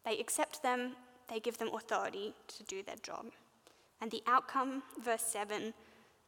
They 0.04 0.20
accept 0.20 0.62
them, 0.62 0.98
they 1.30 1.40
give 1.40 1.58
them 1.58 1.74
authority 1.74 2.34
to 2.50 2.64
do 2.64 2.84
their 2.84 2.98
job. 3.02 3.28
And 4.02 4.12
the 4.12 4.24
outcome, 4.28 4.84
verse 5.02 5.24
7 5.24 5.74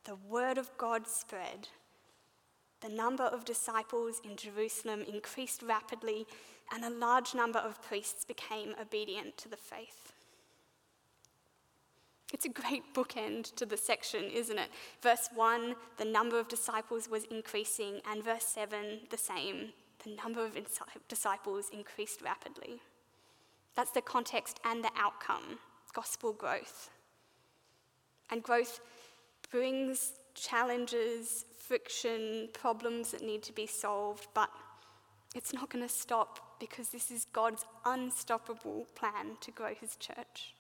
the 0.06 0.16
word 0.30 0.58
of 0.58 0.70
God 0.78 1.06
spread. 1.06 1.68
The 2.82 2.90
number 2.90 3.24
of 3.24 3.46
disciples 3.46 4.22
in 4.24 4.36
Jerusalem 4.36 5.04
increased 5.12 5.64
rapidly, 5.64 6.28
and 6.72 6.86
a 6.86 6.90
large 6.90 7.34
number 7.34 7.60
of 7.60 7.82
priests 7.82 8.24
became 8.24 8.76
obedient 8.80 9.38
to 9.38 9.50
the 9.50 9.58
faith. 9.58 10.14
It's 12.34 12.46
a 12.46 12.50
great 12.50 12.94
bookend 12.94 13.56
to 13.56 13.66
the 13.66 13.78
section, 13.78 14.26
isn't 14.26 14.60
it? 14.60 14.70
Verse 15.02 15.30
1, 15.34 15.76
the 15.98 16.06
number 16.06 16.38
of 16.38 16.50
disciples 16.50 17.10
was 17.10 17.24
increasing, 17.32 18.02
and 18.10 18.24
verse 18.24 18.46
7, 18.46 19.08
the 19.10 19.18
same. 19.18 19.70
The 20.04 20.16
number 20.16 20.46
of 20.46 20.58
disciples 21.08 21.70
increased 21.74 22.22
rapidly. 22.22 22.82
That's 23.76 23.92
the 23.92 24.02
context 24.02 24.60
and 24.66 24.84
the 24.84 24.92
outcome 24.98 25.60
gospel 25.94 26.34
growth. 26.34 26.90
And 28.30 28.44
growth 28.44 28.82
brings 29.50 30.14
challenges, 30.38 31.46
friction, 31.58 32.50
problems 32.54 33.12
that 33.12 33.22
need 33.22 33.44
to 33.44 33.54
be 33.54 33.68
solved, 33.68 34.28
but 34.34 34.50
it's 35.36 35.54
not 35.54 35.70
going 35.70 35.86
to 35.86 35.94
stop 35.94 36.60
because 36.60 36.90
this 36.90 37.12
is 37.12 37.26
God's 37.34 37.66
unstoppable 37.86 38.88
plan 38.96 39.38
to 39.42 39.52
grow 39.52 39.74
his 39.74 39.96
church. 39.98 40.54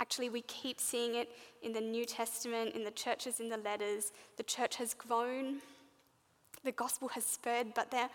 Actually, 0.00 0.28
we 0.28 0.42
keep 0.42 0.80
seeing 0.80 1.16
it 1.16 1.30
in 1.62 1.72
the 1.72 1.80
New 1.80 2.04
Testament, 2.04 2.74
in 2.74 2.84
the 2.84 2.90
churches, 2.92 3.40
in 3.40 3.48
the 3.48 3.56
letters. 3.56 4.12
The 4.36 4.44
church 4.44 4.76
has 4.76 4.94
grown, 4.94 5.56
the 6.64 6.72
gospel 6.72 7.08
has 7.08 7.24
spread, 7.24 7.74
but 7.74 7.90
there 7.90 8.08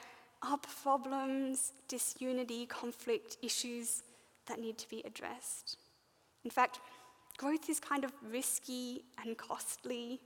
are 0.44 0.58
problems, 0.84 1.74
disunity, 1.88 2.66
conflict, 2.66 3.38
issues 3.42 4.04
that 4.46 4.60
need 4.60 4.78
to 4.78 4.90
be 4.90 5.02
addressed. 5.06 5.78
In 6.46 6.52
fact, 6.52 6.80
growth 7.38 7.70
is 7.70 7.80
kind 7.80 8.04
of 8.04 8.12
risky 8.32 9.04
and 9.22 9.38
costly, 9.38 10.20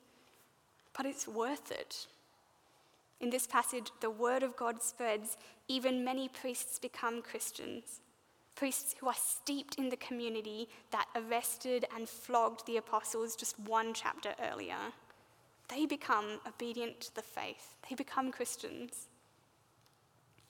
but 0.98 1.06
it's 1.06 1.28
worth 1.28 1.72
it. 1.72 2.08
In 3.22 3.30
this 3.30 3.48
passage, 3.48 3.92
the 4.02 4.10
word 4.10 4.44
of 4.44 4.58
God 4.58 4.82
spreads, 4.82 5.38
even 5.70 6.04
many 6.04 6.28
priests 6.28 6.80
become 6.80 7.22
Christians 7.22 8.02
priests 8.58 8.96
who 9.00 9.08
are 9.08 9.14
steeped 9.16 9.76
in 9.76 9.88
the 9.88 9.98
community 9.98 10.68
that 10.92 11.06
arrested 11.16 11.86
and 11.96 12.10
flogged 12.10 12.66
the 12.66 12.78
apostles 12.78 13.36
just 13.36 13.58
one 13.60 13.94
chapter 13.94 14.34
earlier. 14.52 14.92
They 15.70 15.86
become 15.86 16.40
obedient 16.46 17.00
to 17.02 17.16
the 17.16 17.22
faith, 17.22 17.76
they 17.88 17.96
become 17.96 18.32
Christians. 18.32 19.08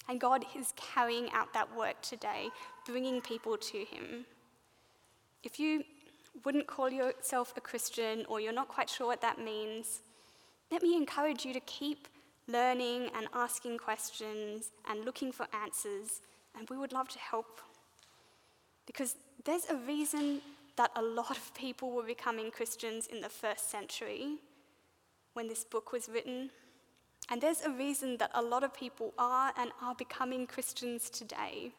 And 0.10 0.22
God 0.22 0.46
is 0.58 0.74
carrying 0.78 1.30
out 1.34 1.52
that 1.54 1.76
work 1.76 2.02
today, 2.02 2.48
bringing 2.86 3.20
people 3.20 3.58
to 3.58 3.80
Him. 3.80 4.26
If 5.44 5.60
you 5.60 5.84
wouldn't 6.46 6.66
call 6.66 6.90
yourself 6.90 7.54
a 7.58 7.62
Christian 7.62 8.24
or 8.30 8.40
you're 8.40 8.54
not 8.54 8.70
quite 8.70 8.90
sure 8.90 9.06
what 9.06 9.20
that 9.20 9.38
means, 9.38 10.00
let 10.72 10.84
me 10.84 10.96
encourage 10.96 11.46
you 11.46 11.54
to 11.54 11.60
keep 11.62 12.08
learning 12.48 13.10
and 13.16 13.28
asking 13.34 13.78
questions 13.78 14.72
and 14.90 15.06
looking 15.06 15.32
for 15.32 15.48
answers, 15.64 16.22
and 16.58 16.70
we 16.70 16.78
would 16.78 16.94
love 16.94 17.10
to 17.10 17.20
help 17.20 17.62
because 18.88 19.16
there's 19.46 19.70
a 19.70 19.76
reason 19.76 20.42
that 20.78 20.92
a 20.96 21.02
lot 21.02 21.38
of 21.38 21.54
people 21.54 21.92
were 21.92 22.04
becoming 22.04 22.50
Christians 22.50 23.06
in 23.08 23.22
the 23.22 23.30
first 23.30 23.70
century 23.70 24.38
when 25.34 25.48
this 25.48 25.64
book 25.64 25.92
was 25.92 26.10
written. 26.10 26.50
And 27.30 27.42
there's 27.42 27.62
a 27.62 27.70
reason 27.70 28.18
that 28.18 28.32
a 28.34 28.42
lot 28.42 28.64
of 28.64 28.74
people 28.74 29.14
are 29.18 29.52
and 29.58 29.72
are 29.82 29.94
becoming 29.94 30.48
Christians 30.48 31.10
today. 31.10 31.74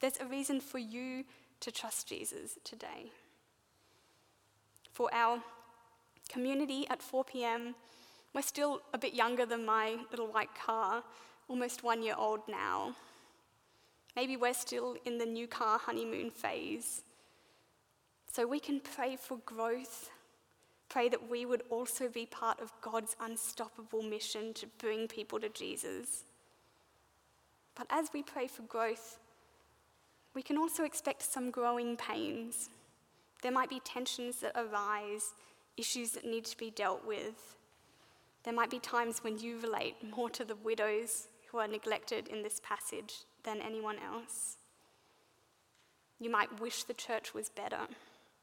There's 0.00 0.20
a 0.20 0.26
reason 0.26 0.60
for 0.60 0.78
you 0.78 1.24
to 1.60 1.72
trust 1.72 2.08
Jesus 2.08 2.58
today. 2.62 3.10
For 4.92 5.12
our 5.12 5.42
community 6.28 6.86
at 6.88 7.02
4 7.02 7.24
p.m., 7.24 7.74
we're 8.34 8.42
still 8.42 8.80
a 8.94 8.98
bit 8.98 9.14
younger 9.14 9.46
than 9.46 9.66
my 9.66 9.96
little 10.10 10.26
white 10.26 10.54
car, 10.54 11.02
almost 11.48 11.82
one 11.82 12.02
year 12.02 12.14
old 12.16 12.40
now. 12.48 12.94
Maybe 14.16 14.36
we're 14.36 14.54
still 14.54 14.96
in 15.04 15.18
the 15.18 15.26
new 15.26 15.46
car 15.46 15.78
honeymoon 15.78 16.30
phase. 16.30 17.02
So 18.30 18.46
we 18.46 18.60
can 18.60 18.80
pray 18.80 19.16
for 19.16 19.38
growth, 19.44 20.10
pray 20.88 21.08
that 21.10 21.30
we 21.30 21.44
would 21.44 21.62
also 21.68 22.08
be 22.08 22.26
part 22.26 22.60
of 22.60 22.72
God's 22.80 23.14
unstoppable 23.20 24.02
mission 24.02 24.54
to 24.54 24.66
bring 24.78 25.08
people 25.08 25.38
to 25.40 25.50
Jesus. 25.50 26.24
But 27.74 27.86
as 27.90 28.10
we 28.12 28.22
pray 28.22 28.46
for 28.46 28.62
growth, 28.62 29.18
we 30.34 30.42
can 30.42 30.56
also 30.56 30.84
expect 30.84 31.22
some 31.22 31.50
growing 31.50 31.96
pains. 31.96 32.70
There 33.42 33.52
might 33.52 33.68
be 33.68 33.80
tensions 33.80 34.36
that 34.36 34.52
arise, 34.56 35.34
issues 35.76 36.12
that 36.12 36.24
need 36.24 36.44
to 36.46 36.56
be 36.56 36.70
dealt 36.70 37.06
with. 37.06 37.56
There 38.44 38.54
might 38.54 38.70
be 38.70 38.78
times 38.78 39.22
when 39.22 39.38
you 39.38 39.60
relate 39.60 39.96
more 40.14 40.30
to 40.30 40.44
the 40.44 40.56
widows 40.56 41.28
who 41.50 41.58
are 41.58 41.68
neglected 41.68 42.28
in 42.28 42.42
this 42.42 42.60
passage 42.64 43.14
than 43.44 43.60
anyone 43.60 43.96
else. 43.98 44.56
You 46.18 46.30
might 46.30 46.60
wish 46.60 46.84
the 46.84 46.94
church 46.94 47.34
was 47.34 47.48
better 47.48 47.86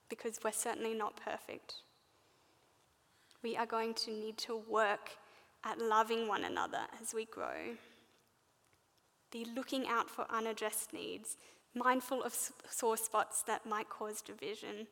because 0.09 0.39
we're 0.43 0.51
certainly 0.51 0.93
not 0.93 1.19
perfect. 1.23 1.75
We 3.41 3.55
are 3.55 3.65
going 3.65 3.93
to 3.95 4.11
need 4.11 4.37
to 4.39 4.61
work 4.69 5.11
at 5.63 5.79
loving 5.79 6.27
one 6.27 6.43
another 6.43 6.87
as 7.01 7.13
we 7.13 7.25
grow. 7.25 7.77
Be 9.31 9.45
looking 9.45 9.87
out 9.87 10.09
for 10.09 10.25
unaddressed 10.29 10.93
needs, 10.93 11.37
mindful 11.75 12.23
of 12.23 12.35
sore 12.69 12.97
spots 12.97 13.43
that 13.43 13.65
might 13.65 13.89
cause 13.89 14.21
division. 14.21 14.87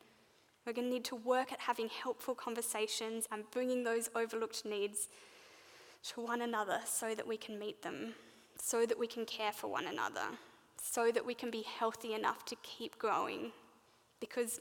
We're 0.68 0.74
going 0.74 0.90
to 0.90 0.94
need 0.94 1.06
to 1.06 1.16
work 1.16 1.54
at 1.54 1.62
having 1.62 1.88
helpful 1.88 2.36
conversations 2.36 3.26
and 3.32 3.50
bringing 3.52 3.86
those 3.86 4.10
overlooked 4.14 4.66
needs 4.66 5.08
to 6.10 6.20
one 6.20 6.42
another 6.42 6.82
so 6.86 7.16
that 7.16 7.26
we 7.26 7.38
can 7.38 7.58
meet 7.58 7.84
them, 7.84 8.16
so 8.58 8.86
that 8.86 9.00
we 9.00 9.08
can 9.08 9.26
care 9.26 9.54
for 9.54 9.70
one 9.70 9.88
another, 9.88 10.26
so 10.76 11.10
that 11.10 11.26
we 11.26 11.34
can 11.34 11.50
be 11.50 11.62
healthy 11.62 12.14
enough 12.14 12.44
to 12.48 12.58
keep 12.64 13.00
growing. 13.00 13.54
Because 14.20 14.60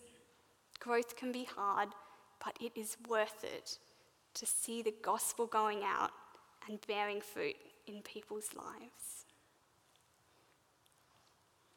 growth 0.78 1.16
can 1.16 1.32
be 1.32 1.42
hard, 1.42 1.88
but 2.44 2.56
it 2.60 2.70
is 2.76 2.96
worth 3.08 3.42
it 3.42 3.76
to 4.34 4.46
see 4.46 4.82
the 4.82 4.94
gospel 5.02 5.46
going 5.46 5.80
out 5.82 6.12
and 6.68 6.78
bearing 6.86 7.20
fruit 7.20 7.56
in 7.88 8.00
people's 8.02 8.50
lives. 8.54 9.25